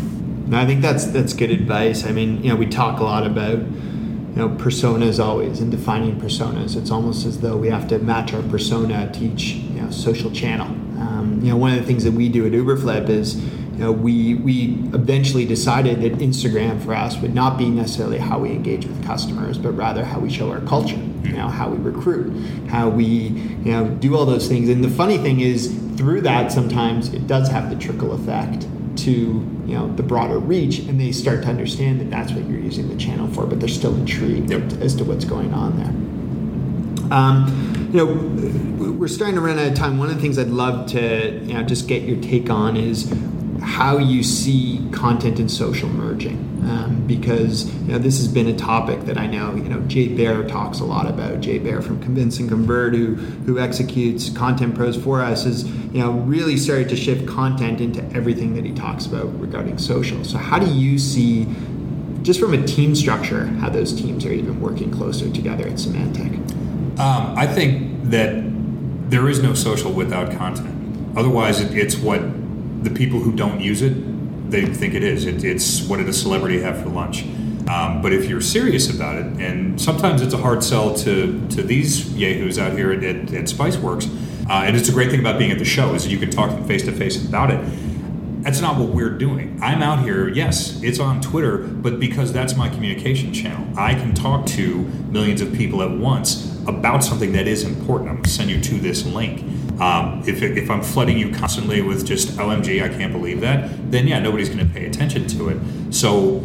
No, 0.46 0.58
I 0.58 0.66
think 0.66 0.80
that's 0.80 1.06
that's 1.06 1.34
good 1.34 1.50
advice. 1.50 2.06
I 2.06 2.12
mean, 2.12 2.42
you 2.42 2.50
know, 2.50 2.56
we 2.56 2.66
talk 2.66 3.00
a 3.00 3.04
lot 3.04 3.26
about 3.26 3.58
you 3.58 4.36
know 4.36 4.48
personas 4.50 5.22
always 5.22 5.60
and 5.60 5.70
defining 5.70 6.18
personas. 6.20 6.76
It's 6.76 6.90
almost 6.90 7.26
as 7.26 7.40
though 7.40 7.56
we 7.56 7.68
have 7.68 7.86
to 7.88 7.98
match 7.98 8.32
our 8.32 8.42
persona 8.42 9.10
to 9.12 9.24
each 9.24 9.54
you 9.54 9.82
know 9.82 9.90
social 9.90 10.30
channel. 10.30 10.68
Um, 11.00 11.40
you 11.42 11.50
know, 11.50 11.56
one 11.56 11.72
of 11.72 11.78
the 11.78 11.84
things 11.84 12.04
that 12.04 12.12
we 12.12 12.28
do 12.28 12.46
at 12.46 12.52
Uberflip 12.52 13.08
is 13.08 13.42
you 13.72 13.78
know, 13.78 13.92
we 13.92 14.34
we 14.34 14.78
eventually 14.92 15.44
decided 15.44 16.02
that 16.02 16.18
Instagram 16.18 16.82
for 16.84 16.94
us 16.94 17.16
would 17.18 17.34
not 17.34 17.58
be 17.58 17.68
necessarily 17.68 18.18
how 18.18 18.38
we 18.38 18.50
engage 18.50 18.86
with 18.86 19.04
customers, 19.04 19.58
but 19.58 19.72
rather 19.72 20.04
how 20.04 20.20
we 20.20 20.30
show 20.30 20.50
our 20.50 20.60
culture 20.60 21.00
you 21.24 21.38
know 21.38 21.48
how 21.48 21.70
we 21.70 21.78
recruit 21.78 22.32
how 22.68 22.88
we 22.88 23.04
you 23.04 23.72
know 23.72 23.88
do 23.88 24.16
all 24.16 24.26
those 24.26 24.48
things. 24.48 24.68
And 24.68 24.82
the 24.82 24.90
funny 24.90 25.18
thing 25.18 25.40
is 25.40 25.78
through 25.96 26.22
that 26.22 26.52
sometimes 26.52 27.12
it 27.12 27.26
does 27.26 27.48
have 27.48 27.70
the 27.70 27.76
trickle 27.76 28.12
effect 28.12 28.66
to 28.98 29.10
you 29.10 29.74
know 29.74 29.88
the 29.94 30.02
broader 30.02 30.38
reach 30.38 30.80
and 30.80 31.00
they 31.00 31.12
start 31.12 31.42
to 31.42 31.48
understand 31.48 32.00
that 32.00 32.10
that's 32.10 32.32
what 32.32 32.44
you're 32.48 32.60
using 32.60 32.88
the 32.88 32.96
channel 32.96 33.28
for 33.28 33.46
but 33.46 33.60
they're 33.60 33.68
still 33.68 33.94
intrigued 33.94 34.50
yep. 34.50 34.62
as 34.80 34.94
to 34.96 35.04
what's 35.04 35.24
going 35.24 35.52
on 35.54 35.76
there. 35.78 37.16
Um, 37.16 37.90
you 37.92 37.98
know 37.98 38.92
we're 38.92 39.08
starting 39.08 39.36
to 39.36 39.40
run 39.40 39.58
out 39.58 39.66
of 39.66 39.74
time. 39.74 39.98
One 39.98 40.08
of 40.08 40.14
the 40.14 40.20
things 40.20 40.38
i'd 40.38 40.48
love 40.48 40.90
to 40.90 41.40
you 41.44 41.54
know 41.54 41.62
just 41.62 41.88
get 41.88 42.02
your 42.02 42.20
take 42.20 42.50
on 42.50 42.76
is 42.76 43.10
how 43.62 43.98
you 43.98 44.22
see 44.22 44.86
content 44.92 45.38
and 45.38 45.50
social 45.50 45.88
merging. 45.88 46.50
Um, 46.62 47.04
because 47.08 47.74
you 47.82 47.88
know 47.88 47.98
this 47.98 48.18
has 48.18 48.28
been 48.28 48.46
a 48.46 48.56
topic 48.56 49.00
that 49.06 49.18
I 49.18 49.26
know 49.26 49.56
you 49.56 49.64
know 49.64 49.80
Jay 49.88 50.06
Baer 50.06 50.44
talks 50.46 50.78
a 50.78 50.84
lot 50.84 51.08
about. 51.08 51.40
Jay 51.40 51.58
Baer 51.58 51.82
from 51.82 52.00
Convince 52.00 52.38
and 52.38 52.48
Convert, 52.48 52.94
who 52.94 53.16
who 53.16 53.58
executes 53.58 54.30
content 54.30 54.76
pros 54.76 54.96
for 54.96 55.20
us, 55.20 55.44
is 55.44 55.64
you 55.64 55.98
know 55.98 56.12
really 56.12 56.56
started 56.56 56.88
to 56.90 56.96
shift 56.96 57.26
content 57.26 57.80
into 57.80 58.04
everything 58.16 58.54
that 58.54 58.64
he 58.64 58.72
talks 58.72 59.06
about 59.06 59.40
regarding 59.40 59.76
social. 59.78 60.22
So 60.22 60.38
how 60.38 60.60
do 60.60 60.72
you 60.72 61.00
see, 61.00 61.48
just 62.22 62.38
from 62.38 62.54
a 62.54 62.64
team 62.64 62.94
structure, 62.94 63.46
how 63.46 63.68
those 63.68 63.92
teams 63.92 64.24
are 64.24 64.32
even 64.32 64.60
working 64.60 64.92
closer 64.92 65.28
together 65.30 65.66
at 65.66 65.74
Symantec? 65.74 66.32
Um, 67.00 67.36
I 67.36 67.48
think 67.48 68.04
that 68.10 68.40
there 69.10 69.28
is 69.28 69.42
no 69.42 69.54
social 69.54 69.92
without 69.92 70.30
content. 70.38 71.16
Otherwise, 71.16 71.60
it, 71.60 71.76
it's 71.76 71.96
what 71.96 72.20
the 72.82 72.90
people 72.90 73.20
who 73.20 73.32
don't 73.32 73.60
use 73.60 73.82
it 73.82 73.94
they 74.52 74.66
think 74.66 74.94
it 74.94 75.02
is. 75.02 75.24
It, 75.24 75.42
it's 75.42 75.82
what 75.82 75.96
did 75.96 76.08
a 76.08 76.12
celebrity 76.12 76.60
have 76.60 76.80
for 76.80 76.90
lunch? 76.90 77.24
Um, 77.68 78.02
but 78.02 78.12
if 78.12 78.28
you're 78.28 78.40
serious 78.40 78.94
about 78.94 79.16
it, 79.16 79.26
and 79.40 79.80
sometimes 79.80 80.20
it's 80.20 80.34
a 80.34 80.38
hard 80.38 80.62
sell 80.62 80.94
to 80.94 81.48
to 81.48 81.62
these 81.62 82.12
yahoos 82.14 82.58
out 82.58 82.72
here 82.72 82.92
at, 82.92 83.02
at, 83.02 83.16
at 83.32 83.44
Spiceworks, 83.44 84.06
uh, 84.48 84.64
and 84.64 84.76
it's 84.76 84.88
a 84.88 84.92
great 84.92 85.10
thing 85.10 85.20
about 85.20 85.38
being 85.38 85.50
at 85.50 85.58
the 85.58 85.64
show 85.64 85.94
is 85.94 86.06
you 86.06 86.18
can 86.18 86.30
talk 86.30 86.50
to 86.50 86.56
them 86.56 86.66
face 86.66 86.84
to 86.84 86.92
face 86.92 87.24
about 87.24 87.50
it. 87.50 87.60
That's 88.42 88.60
not 88.60 88.76
what 88.76 88.88
we're 88.88 89.16
doing. 89.16 89.60
I'm 89.62 89.82
out 89.82 90.00
here, 90.00 90.28
yes, 90.28 90.82
it's 90.82 90.98
on 90.98 91.20
Twitter, 91.20 91.58
but 91.58 92.00
because 92.00 92.32
that's 92.32 92.56
my 92.56 92.68
communication 92.68 93.32
channel, 93.32 93.64
I 93.78 93.94
can 93.94 94.14
talk 94.14 94.46
to 94.46 94.78
millions 95.12 95.40
of 95.40 95.52
people 95.52 95.80
at 95.80 95.92
once 95.92 96.60
about 96.66 97.04
something 97.04 97.32
that 97.34 97.46
is 97.46 97.62
important. 97.62 98.10
I'm 98.10 98.16
going 98.16 98.24
to 98.24 98.30
send 98.30 98.50
you 98.50 98.60
to 98.60 98.74
this 98.80 99.06
link. 99.06 99.44
Um, 99.82 100.22
if, 100.26 100.42
if 100.42 100.70
I'm 100.70 100.80
flooding 100.80 101.18
you 101.18 101.32
constantly 101.32 101.82
with 101.82 102.06
just 102.06 102.36
OMG, 102.36 102.84
I 102.84 102.88
can't 102.88 103.12
believe 103.12 103.40
that, 103.40 103.90
then 103.90 104.06
yeah, 104.06 104.20
nobody's 104.20 104.48
going 104.48 104.64
to 104.64 104.72
pay 104.72 104.86
attention 104.86 105.26
to 105.28 105.48
it. 105.48 105.92
So 105.92 106.40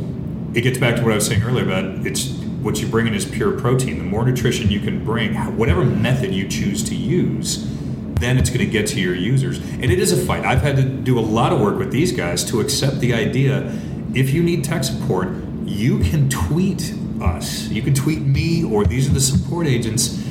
it 0.55 0.61
gets 0.61 0.79
back 0.79 0.95
to 0.95 1.03
what 1.03 1.11
I 1.11 1.15
was 1.15 1.27
saying 1.27 1.43
earlier 1.43 1.63
about 1.63 2.03
it's 2.03 2.31
what 2.63 2.81
you 2.81 2.87
bring 2.87 3.05
in 3.05 3.13
is 3.13 3.25
pure 3.25 3.51
protein. 3.51 3.99
The 3.99 4.05
more 4.05 4.25
nutrition 4.25 4.71
you 4.71 4.79
can 4.79 5.05
bring, 5.05 5.35
whatever 5.55 5.85
method 5.85 6.33
you 6.33 6.47
choose 6.47 6.83
to 6.85 6.95
use, 6.95 7.71
then 8.15 8.39
it's 8.39 8.49
going 8.49 8.61
to 8.61 8.65
get 8.65 8.87
to 8.87 8.99
your 8.99 9.13
users. 9.13 9.59
And 9.59 9.85
it 9.85 9.99
is 9.99 10.11
a 10.11 10.25
fight. 10.25 10.43
I've 10.43 10.63
had 10.63 10.75
to 10.77 10.83
do 10.83 11.19
a 11.19 11.21
lot 11.21 11.53
of 11.53 11.61
work 11.61 11.77
with 11.77 11.91
these 11.91 12.11
guys 12.11 12.43
to 12.45 12.59
accept 12.59 13.01
the 13.01 13.13
idea 13.13 13.71
if 14.15 14.31
you 14.31 14.41
need 14.41 14.63
tech 14.63 14.83
support, 14.83 15.29
you 15.63 15.99
can 15.99 16.27
tweet 16.27 16.91
us. 17.21 17.67
You 17.67 17.83
can 17.83 17.93
tweet 17.93 18.21
me, 18.21 18.63
or 18.63 18.83
these 18.83 19.07
are 19.07 19.13
the 19.13 19.21
support 19.21 19.67
agents. 19.67 20.23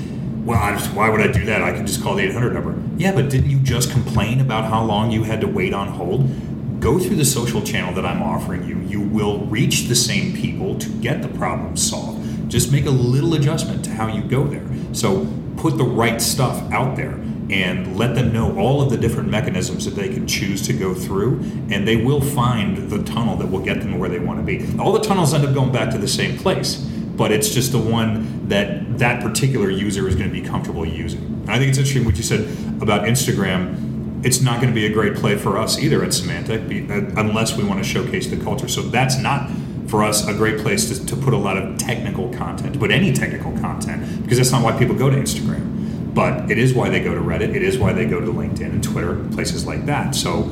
Well, 0.45 0.59
just, 0.77 0.93
why 0.93 1.09
would 1.09 1.21
I 1.21 1.31
do 1.31 1.45
that? 1.45 1.63
I 1.63 1.73
can 1.73 1.87
just 1.87 2.03
call 2.03 2.17
the 2.17 2.25
800 2.25 2.53
number. 2.53 2.86
Yeah, 2.99 3.13
but 3.13 3.29
didn't 3.29 3.51
you 3.51 3.59
just 3.59 3.91
complain 3.91 4.41
about 4.41 4.65
how 4.65 4.83
long 4.83 5.11
you 5.11 5.23
had 5.23 5.43
to 5.43 5.47
wait 5.47 5.75
on 5.75 5.89
hold? 5.89 6.81
Go 6.81 6.99
through 6.99 7.17
the 7.17 7.27
social 7.27 7.61
channel 7.61 7.93
that 7.95 8.07
I'm 8.07 8.23
offering 8.23 8.67
you. 8.67 8.79
You 8.79 9.03
will 9.03 9.45
reach 9.47 9.89
the 9.89 9.95
same 9.95 10.35
people 10.35 10.79
to 10.79 10.89
get 10.89 11.21
the 11.21 11.29
problem 11.29 11.77
solved. 11.77 12.51
Just 12.51 12.73
make 12.73 12.87
a 12.87 12.91
little 12.91 13.35
adjustment 13.35 13.85
to 13.85 13.91
how 13.91 14.07
you 14.07 14.23
go 14.23 14.45
there. 14.45 14.65
So 14.95 15.27
put 15.59 15.77
the 15.77 15.85
right 15.85 16.23
stuff 16.23 16.71
out 16.73 16.97
there 16.97 17.13
and 17.51 17.99
let 17.99 18.15
them 18.15 18.33
know 18.33 18.59
all 18.59 18.81
of 18.81 18.89
the 18.89 18.97
different 18.97 19.29
mechanisms 19.29 19.85
that 19.85 19.95
they 19.95 20.09
can 20.09 20.27
choose 20.27 20.67
to 20.67 20.73
go 20.73 20.95
through, 20.95 21.39
and 21.71 21.87
they 21.87 21.97
will 21.97 22.21
find 22.21 22.91
the 22.91 23.03
tunnel 23.05 23.37
that 23.37 23.47
will 23.47 23.61
get 23.61 23.81
them 23.81 23.99
where 23.99 24.09
they 24.09 24.19
want 24.19 24.39
to 24.39 24.43
be. 24.43 24.67
All 24.81 24.93
the 24.93 25.01
tunnels 25.01 25.35
end 25.35 25.45
up 25.45 25.55
going 25.55 25.71
back 25.71 25.91
to 25.91 25.99
the 25.99 26.09
same 26.09 26.39
place, 26.39 26.85
but 27.17 27.33
it's 27.33 27.51
just 27.51 27.73
the 27.73 27.79
one 27.79 28.49
that 28.49 28.99
that 28.99 29.23
particular 29.23 29.71
user 29.71 30.09
is 30.09 30.15
going 30.15 30.29
to 30.29 30.33
be 30.33 30.47
comfortable 30.47 30.87
using. 30.87 31.45
I 31.49 31.59
think 31.59 31.71
it's 31.71 31.79
interesting 31.79 32.05
what 32.05 32.17
you 32.17 32.23
said 32.23 32.41
about 32.83 33.03
Instagram. 33.03 34.25
It's 34.25 34.41
not 34.41 34.61
going 34.61 34.73
to 34.73 34.75
be 34.75 34.87
a 34.87 34.93
great 34.93 35.15
play 35.15 35.37
for 35.37 35.59
us 35.59 35.79
either 35.79 36.03
at 36.03 36.11
Symantec 36.11 36.91
uh, 36.91 37.21
unless 37.21 37.57
we 37.57 37.65
want 37.65 37.83
to 37.83 37.89
showcase 37.89 38.29
the 38.29 38.37
culture. 38.37 38.69
So 38.69 38.83
that's 38.83 39.19
not 39.19 39.51
for 39.87 40.03
us 40.03 40.27
a 40.27 40.35
great 40.35 40.59
place 40.59 40.89
to, 40.89 41.07
to 41.07 41.17
put 41.17 41.33
a 41.33 41.37
lot 41.37 41.57
of 41.57 41.79
technical 41.79 42.33
content, 42.35 42.81
but 42.81 42.91
any 42.91 43.13
technical 43.13 43.53
content, 43.59 44.23
because 44.23 44.39
that's 44.39 44.51
not 44.51 44.65
why 44.65 44.77
people 44.77 44.97
go 44.97 45.11
to 45.11 45.17
Instagram 45.17 45.77
but 46.17 46.51
it 46.51 46.57
is 46.57 46.73
why 46.73 46.89
they 46.89 46.99
go 46.99 47.15
to 47.15 47.21
Reddit. 47.21 47.55
It 47.55 47.63
is 47.63 47.77
why 47.77 47.93
they 47.93 48.07
go 48.07 48.19
to 48.19 48.27
LinkedIn 48.27 48.71
and 48.71 48.83
Twitter, 48.83 49.23
places 49.33 49.67
like 49.67 49.85
that. 49.85 50.15
So 50.15 50.45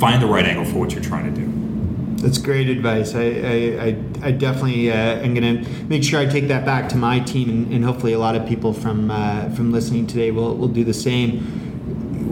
find 0.00 0.22
the 0.22 0.26
right 0.26 0.46
angle 0.46 0.64
for 0.64 0.78
what 0.78 0.92
you're 0.92 1.02
trying 1.02 1.32
to 1.32 1.38
do. 1.38 1.61
That's 2.22 2.38
great 2.38 2.68
advice. 2.68 3.16
I, 3.16 3.22
I, 3.22 3.96
I, 4.28 4.30
definitely 4.30 4.92
uh, 4.92 4.94
am 4.94 5.34
going 5.34 5.64
to 5.64 5.84
make 5.86 6.04
sure 6.04 6.20
I 6.20 6.26
take 6.26 6.46
that 6.48 6.64
back 6.64 6.88
to 6.90 6.96
my 6.96 7.18
team, 7.18 7.50
and, 7.50 7.72
and 7.72 7.84
hopefully 7.84 8.12
a 8.12 8.18
lot 8.20 8.36
of 8.36 8.46
people 8.46 8.72
from 8.72 9.10
uh, 9.10 9.50
from 9.50 9.72
listening 9.72 10.06
today 10.06 10.30
will, 10.30 10.56
will 10.56 10.68
do 10.68 10.84
the 10.84 10.94
same. 10.94 11.61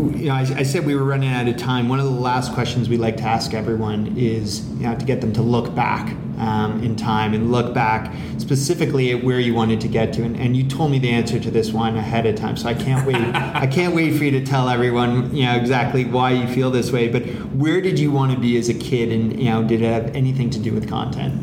You 0.09 0.27
know, 0.27 0.35
I, 0.35 0.41
I, 0.41 0.63
said 0.63 0.87
we 0.87 0.95
were 0.95 1.05
running 1.05 1.31
out 1.31 1.47
of 1.47 1.57
time. 1.57 1.89
One 1.89 2.01
of 2.01 2.07
the 2.07 2.11
last 2.11 2.53
questions 2.53 2.89
we 2.89 2.97
like 2.97 3.17
to 3.19 3.23
ask 3.23 3.55
everyone 3.55 4.15
is, 4.17 4.69
you 4.71 4.81
know, 4.87 4.97
to 4.97 5.05
get 5.05 5.21
them 5.21 5.33
to 5.35 5.43
look 5.43 5.75
back 5.75 6.17
um, 6.39 6.83
in 6.83 6.97
time 6.97 7.35
and 7.35 7.53
look 7.53 7.75
back 7.75 8.15
specifically 8.39 9.13
at 9.13 9.23
where 9.23 9.39
you 9.39 9.55
wanted 9.55 9.81
to 9.83 9.89
get 9.89 10.13
to. 10.15 10.23
And, 10.23 10.37
and, 10.37 10.57
you 10.57 10.69
told 10.69 10.91
me 10.91 10.99
the 10.99 11.11
answer 11.11 11.39
to 11.39 11.51
this 11.51 11.73
one 11.73 11.97
ahead 11.97 12.27
of 12.27 12.37
time, 12.37 12.57
so 12.57 12.69
I 12.69 12.75
can't 12.75 13.07
wait. 13.07 13.17
I 13.17 13.67
can't 13.67 13.95
wait 13.95 14.17
for 14.17 14.25
you 14.25 14.31
to 14.33 14.45
tell 14.45 14.69
everyone, 14.69 15.35
you 15.35 15.45
know, 15.45 15.57
exactly 15.57 16.05
why 16.05 16.33
you 16.33 16.49
feel 16.49 16.71
this 16.71 16.91
way. 16.91 17.09
But 17.09 17.27
where 17.55 17.81
did 17.81 17.99
you 17.99 18.11
want 18.11 18.33
to 18.33 18.39
be 18.39 18.57
as 18.59 18.69
a 18.69 18.75
kid, 18.75 19.13
and 19.13 19.39
you 19.39 19.51
know, 19.51 19.63
did 19.63 19.83
it 19.83 19.93
have 19.93 20.17
anything 20.17 20.51
to 20.51 20.59
do 20.59 20.73
with 20.73 20.89
content? 20.89 21.43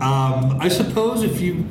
Um, 0.00 0.58
I 0.60 0.68
suppose 0.68 1.22
if 1.22 1.40
you 1.40 1.64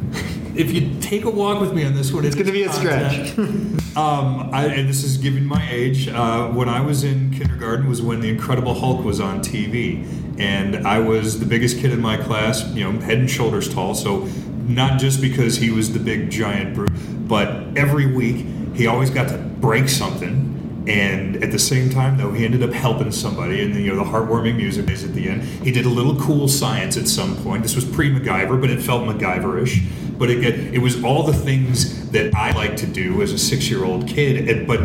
if 0.56 0.72
you 0.72 1.00
take 1.02 1.26
a 1.26 1.30
walk 1.30 1.60
with 1.60 1.74
me 1.74 1.86
on 1.86 1.94
this 1.94 2.12
one, 2.12 2.26
it's 2.26 2.36
going 2.36 2.48
to 2.48 2.52
be 2.52 2.63
a 2.63 2.72
stretch. 2.72 3.38
um, 3.98 4.50
I, 4.54 4.68
and 4.68 4.88
this 4.88 5.04
is 5.04 5.18
given 5.18 5.46
my 5.46 5.68
age. 5.72 6.08
Uh, 6.08 6.50
when 6.50 6.70
I 6.70 6.82
was 6.82 7.04
in 7.04 7.32
kindergarten, 7.32 7.88
was 7.88 8.02
when 8.02 8.22
the 8.22 8.30
Incredible 8.30 8.74
Hulk 8.74 9.04
was 9.04 9.20
on 9.20 9.39
TV, 9.39 10.06
and 10.39 10.88
I 10.88 11.00
was 11.00 11.39
the 11.39 11.46
biggest 11.46 11.80
kid 11.80 11.92
in 11.92 12.02
my 12.02 12.18
class. 12.18 12.68
You 12.74 12.92
know, 12.92 13.00
head 13.00 13.18
and 13.18 13.30
shoulders 13.30 13.74
tall. 13.74 13.96
So 13.96 14.28
not 14.68 15.00
just 15.00 15.22
because 15.22 15.58
he 15.58 15.72
was 15.72 15.92
the 15.94 16.00
big 16.00 16.30
giant 16.30 16.76
brute, 16.76 17.28
but 17.28 17.78
every 17.78 18.13
week 18.13 18.46
he 18.76 18.88
always 18.88 19.10
got 19.10 19.30
to 19.30 19.38
break 19.38 19.89
something 19.89 20.54
and 20.88 21.42
at 21.42 21.52
the 21.52 21.60
same 21.60 21.89
time 21.89 22.18
though 22.18 22.32
he 22.32 22.44
ended 22.44 22.62
up 22.62 22.72
helping 22.72 23.10
somebody 23.12 23.63
and 23.63 23.74
you 23.76 23.94
know 23.94 24.04
the 24.04 24.10
heartwarming 24.10 24.58
music 24.58 24.89
is 24.89 25.04
at 25.04 25.13
the 25.13 25.30
end 25.30 25.42
he 25.42 25.72
did 25.72 25.86
a 25.86 25.89
little 25.89 26.20
cool 26.20 26.48
science 26.48 26.98
at 26.98 27.08
some 27.08 27.38
point 27.38 27.63
this 27.63 27.76
was 27.76 27.86
pre-macgyver 27.86 28.60
but 28.60 28.70
it 28.70 28.82
felt 28.82 29.04
macgyverish 29.04 29.86
but 30.23 30.29
it, 30.29 30.73
it 30.73 30.79
was 30.79 31.03
all 31.03 31.23
the 31.23 31.33
things 31.33 32.09
that 32.12 32.33
i 32.33 32.49
like 32.51 32.77
to 32.77 32.88
do 32.88 33.21
as 33.21 33.33
a 33.33 33.38
six-year-old 33.38 34.07
kid 34.07 34.47
and, 34.47 34.65
but 34.65 34.79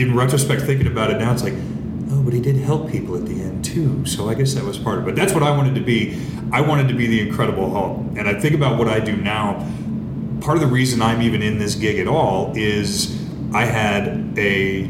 in 0.00 0.14
retrospect 0.16 0.62
thinking 0.62 0.86
about 0.86 1.10
it 1.10 1.18
now 1.18 1.30
it's 1.30 1.42
like 1.42 1.52
oh 2.10 2.22
but 2.22 2.32
he 2.32 2.40
did 2.40 2.56
help 2.56 2.90
people 2.90 3.14
at 3.14 3.26
the 3.26 3.34
end 3.34 3.62
too 3.62 4.02
so 4.06 4.30
i 4.30 4.34
guess 4.34 4.54
that 4.54 4.64
was 4.64 4.78
part 4.78 4.96
of 4.96 5.02
it 5.02 5.06
but 5.08 5.14
that's 5.14 5.34
what 5.34 5.42
i 5.42 5.54
wanted 5.54 5.74
to 5.74 5.82
be 5.82 6.18
i 6.52 6.60
wanted 6.62 6.88
to 6.88 6.94
be 6.94 7.06
the 7.06 7.20
incredible 7.20 7.68
hulk 7.68 7.98
and 8.16 8.26
i 8.26 8.32
think 8.32 8.54
about 8.54 8.78
what 8.78 8.88
i 8.88 8.98
do 8.98 9.14
now 9.14 9.56
part 10.40 10.56
of 10.56 10.62
the 10.62 10.66
reason 10.66 11.02
i'm 11.02 11.20
even 11.20 11.42
in 11.42 11.58
this 11.58 11.74
gig 11.74 11.98
at 11.98 12.08
all 12.08 12.50
is 12.56 13.22
i 13.52 13.66
had 13.66 14.32
a 14.38 14.84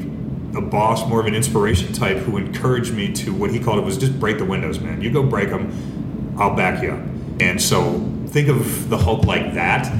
a 0.55 0.61
boss, 0.62 1.07
more 1.07 1.20
of 1.20 1.26
an 1.26 1.35
inspiration 1.35 1.92
type, 1.92 2.16
who 2.16 2.38
encouraged 2.38 2.94
me 2.94 3.12
to 3.12 3.31
what 3.35 3.50
he 3.50 3.61
called 3.61 3.79
it 3.79 3.85
was 3.85 3.98
just 3.98 4.18
break 4.18 4.38
the 4.38 4.44
windows, 4.46 4.81
man. 4.81 5.02
You 5.02 5.11
go 5.11 5.22
break 5.22 5.50
them, 5.50 6.35
I'll 6.38 6.57
back 6.57 6.83
you 6.83 6.92
up. 6.92 7.00
And 7.40 7.61
so 7.61 8.15
think 8.37 8.49
of 8.49 8.90
the 8.90 8.99
Hulk 8.99 9.25
like 9.25 9.55
that. 9.55 9.90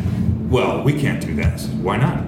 Well, 0.51 0.83
we 0.83 0.93
can't 0.93 1.23
do 1.25 1.35
that. 1.37 1.59
Why 1.81 1.97
not? 1.97 2.23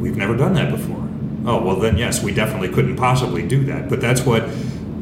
We've 0.00 0.16
never 0.16 0.34
done 0.34 0.54
that 0.54 0.70
before. 0.70 1.06
Oh, 1.44 1.62
well, 1.62 1.76
then 1.76 1.98
yes, 1.98 2.22
we 2.22 2.32
definitely 2.32 2.70
couldn't 2.70 2.96
possibly 2.96 3.46
do 3.46 3.62
that. 3.64 3.90
But 3.90 4.00
that's 4.00 4.22
what 4.22 4.48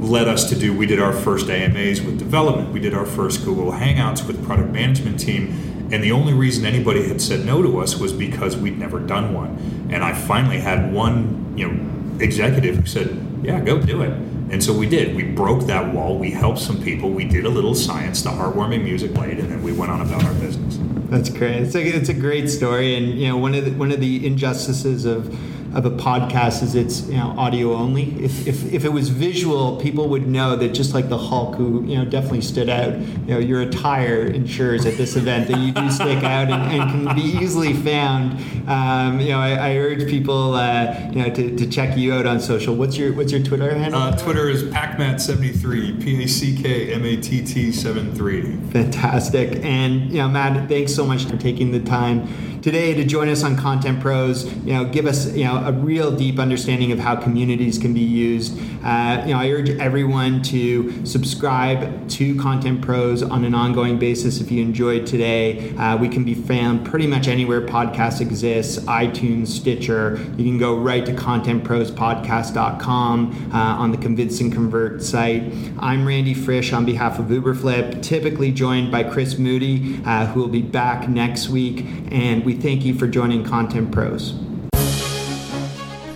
led 0.00 0.26
us 0.26 0.48
to 0.48 0.56
do. 0.56 0.76
We 0.76 0.86
did 0.86 0.98
our 0.98 1.12
first 1.12 1.48
AMAs 1.48 2.02
with 2.02 2.18
development, 2.18 2.72
we 2.72 2.80
did 2.80 2.94
our 2.94 3.06
first 3.06 3.44
Google 3.44 3.70
Hangouts 3.70 4.26
with 4.26 4.44
product 4.44 4.72
management 4.72 5.20
team. 5.20 5.88
And 5.92 6.02
the 6.02 6.10
only 6.10 6.32
reason 6.32 6.66
anybody 6.66 7.06
had 7.06 7.20
said 7.20 7.46
no 7.46 7.62
to 7.62 7.78
us 7.78 7.96
was 7.96 8.12
because 8.12 8.56
we'd 8.56 8.76
never 8.76 8.98
done 8.98 9.32
one. 9.32 9.88
And 9.92 10.02
I 10.02 10.14
finally 10.14 10.58
had 10.58 10.92
one, 10.92 11.54
you 11.56 11.68
know, 11.68 12.24
executive 12.24 12.76
who 12.76 12.86
said, 12.86 13.16
"Yeah, 13.44 13.60
go 13.60 13.80
do 13.80 14.02
it." 14.02 14.18
And 14.50 14.62
so 14.62 14.72
we 14.72 14.88
did. 14.88 15.14
We 15.14 15.22
broke 15.22 15.66
that 15.66 15.94
wall. 15.94 16.18
We 16.18 16.30
helped 16.30 16.58
some 16.58 16.82
people. 16.82 17.10
We 17.10 17.24
did 17.24 17.44
a 17.44 17.48
little 17.48 17.74
science. 17.74 18.22
The 18.22 18.30
heartwarming 18.30 18.82
music 18.82 19.14
played, 19.14 19.38
and 19.38 19.48
then 19.48 19.62
we 19.62 19.72
went 19.72 19.92
on 19.92 20.00
about 20.00 20.24
our 20.24 20.34
business. 20.34 20.78
That's 21.08 21.28
great. 21.28 21.62
It's 21.62 21.74
a, 21.74 21.82
it's 21.82 22.08
a 22.08 22.14
great 22.14 22.50
story, 22.50 22.96
and 22.96 23.18
you 23.18 23.28
know 23.28 23.36
one 23.36 23.54
of 23.54 23.64
the, 23.64 23.70
one 23.72 23.92
of 23.92 24.00
the 24.00 24.26
injustices 24.26 25.04
of 25.04 25.28
of 25.74 25.87
a 25.87 25.90
podcast 25.90 26.62
is 26.62 26.74
it's 26.74 27.06
you 27.06 27.16
know 27.16 27.35
audio 27.38 27.74
only. 27.74 28.12
If, 28.22 28.46
if, 28.46 28.72
if 28.72 28.85
it 28.85 28.88
was 28.88 29.09
visual, 29.09 29.76
people 29.76 30.09
would 30.09 30.26
know 30.26 30.56
that 30.56 30.70
just 30.70 30.94
like 30.94 31.09
the 31.09 31.18
Hulk, 31.18 31.56
who 31.56 31.85
you 31.85 31.96
know 31.96 32.04
definitely 32.04 32.40
stood 32.40 32.68
out. 32.68 32.98
You 32.98 33.35
know 33.35 33.38
your 33.38 33.62
attire 33.62 34.26
ensures 34.26 34.85
at 34.85 34.96
this 34.96 35.16
event 35.16 35.48
that 35.48 35.59
you 35.59 35.72
do 35.72 35.90
stick 35.90 36.24
out 36.24 36.50
and, 36.50 36.80
and 36.80 36.90
can 36.90 37.14
be 37.14 37.22
easily 37.22 37.72
found. 37.72 38.33
Um, 38.68 39.20
you 39.20 39.30
know 39.30 39.38
I, 39.38 39.72
I 39.72 39.76
urge 39.76 40.09
people 40.09 40.54
uh, 40.54 41.11
you 41.12 41.22
know 41.22 41.30
to, 41.30 41.56
to 41.56 41.66
check 41.68 41.96
you 41.96 42.14
out 42.14 42.26
on 42.26 42.40
social. 42.40 42.74
What's 42.74 42.96
your 42.96 43.12
what's 43.12 43.30
your 43.30 43.42
Twitter 43.42 43.72
handle? 43.72 44.00
Uh, 44.00 44.16
Twitter 44.16 44.48
is 44.48 44.64
PackMatt73, 44.64 46.02
P 46.02 46.24
A 46.24 46.26
C 46.26 46.61
K 46.61 46.92
M 46.92 47.04
A 47.04 47.16
T 47.16 47.44
T 47.44 47.70
73. 47.70 48.56
Fantastic, 48.70 49.64
and 49.64 50.11
you 50.11 50.18
know 50.18 50.28
Matt, 50.28 50.68
thanks 50.68 50.94
so 50.94 51.06
much 51.06 51.24
for 51.24 51.37
taking 51.37 51.70
the 51.70 51.80
time 51.80 52.60
today 52.62 52.94
to 52.94 53.05
join 53.05 53.29
us 53.29 53.42
on 53.42 53.57
Content 53.57 54.01
Pros. 54.01 54.44
You 54.64 54.75
know, 54.75 54.85
give 54.85 55.07
us 55.07 55.35
you 55.35 55.44
know 55.44 55.64
a 55.64 55.73
real 55.73 56.14
deep 56.14 56.38
understanding 56.38 56.92
of 56.92 56.99
how 56.99 57.16
communities 57.16 57.79
can 57.79 57.94
be 57.94 58.01
used. 58.01 58.59
Uh, 58.85 59.23
you 59.27 59.33
know, 59.35 59.40
I 59.40 59.51
urge 59.51 59.70
everyone 59.70 60.42
to 60.44 61.05
subscribe 61.07 62.09
to 62.11 62.37
Content 62.37 62.83
Pros 62.83 63.23
on 63.23 63.44
an 63.44 63.55
ongoing 63.55 63.99
basis. 63.99 64.40
If 64.40 64.51
you 64.51 64.62
enjoyed 64.62 65.07
today, 65.07 65.75
uh, 65.77 65.96
we 65.96 66.09
can 66.09 66.25
be 66.25 66.35
found 66.35 66.85
pretty 66.87 67.07
much 67.07 67.29
anywhere 67.29 67.61
podcasts 67.62 68.20
exists: 68.20 68.79
iTunes, 68.85 69.49
Stitcher. 69.49 70.18
You 70.37 70.44
can 70.44 70.59
go 70.59 70.77
right 70.77 71.07
to 71.07 71.12
ContentProsPodcast.com 71.12 73.51
uh, 73.53 73.57
on 73.57 73.90
the 73.90 73.99
Convince 73.99 74.40
and 74.40 74.53
Convert 74.53 75.03
site. 75.03 75.53
I'm 75.79 76.07
Randy 76.07 76.35
Frisch 76.35 76.73
on 76.73 76.85
behalf 76.85 77.18
of 77.18 77.27
Uberflip, 77.27 78.03
typically 78.03 78.53
joined 78.53 78.90
by 78.90 79.05
Chris 79.05 79.38
Moody, 79.38 80.01
uh, 80.05 80.27
who 80.27 80.40
will 80.40 80.49
be 80.49 80.62
back 80.62 81.09
next 81.09 81.49
week. 81.49 81.85
And 82.11 82.44
we 82.44 82.49
thank 82.54 82.84
you 82.84 82.94
for 82.94 83.06
joining 83.06 83.44
Content 83.44 83.90
Pros. 83.92 84.34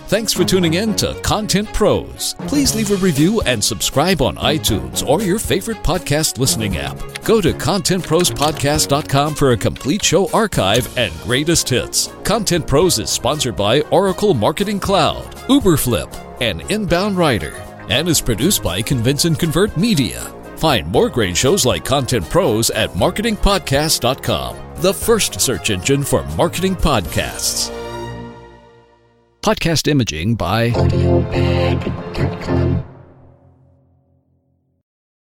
Thanks 0.07 0.31
for 0.31 0.45
tuning 0.45 0.75
in 0.75 0.95
to 0.97 1.15
Content 1.23 1.73
Pros. 1.73 2.35
Please 2.47 2.75
leave 2.75 2.91
a 2.91 2.95
review 2.97 3.41
and 3.41 3.61
subscribe 3.61 4.21
on 4.21 4.35
iTunes 4.35 5.05
or 5.05 5.23
your 5.23 5.39
favorite 5.39 5.77
podcast 5.77 6.37
listening 6.37 6.77
app. 6.77 6.95
Go 7.23 7.41
to 7.41 7.51
contentprospodcast.com 7.53 9.33
for 9.33 9.51
a 9.53 9.57
complete 9.57 10.05
show 10.05 10.29
archive 10.31 10.95
and 10.95 11.11
greatest 11.21 11.67
hits. 11.67 12.13
Content 12.23 12.67
Pros 12.67 12.99
is 12.99 13.09
sponsored 13.09 13.55
by 13.55 13.81
Oracle 13.81 14.35
Marketing 14.35 14.79
Cloud, 14.79 15.25
Uberflip, 15.47 16.13
and 16.39 16.61
Inbound 16.69 17.17
Writer, 17.17 17.55
and 17.89 18.07
is 18.07 18.21
produced 18.21 18.61
by 18.61 18.83
Convince 18.83 19.25
and 19.25 19.39
Convert 19.39 19.75
Media. 19.75 20.21
Find 20.57 20.87
more 20.87 21.09
great 21.09 21.35
shows 21.35 21.65
like 21.65 21.83
Content 21.83 22.29
Pros 22.29 22.69
at 22.69 22.91
marketingpodcast.com, 22.91 24.55
the 24.77 24.93
first 24.93 25.39
search 25.41 25.69
engine 25.69 26.03
for 26.03 26.23
marketing 26.37 26.75
podcasts. 26.75 27.71
Podcast 29.41 29.87
imaging 29.87 30.35
by 30.35 30.71
AudioBag.com. 30.71 31.35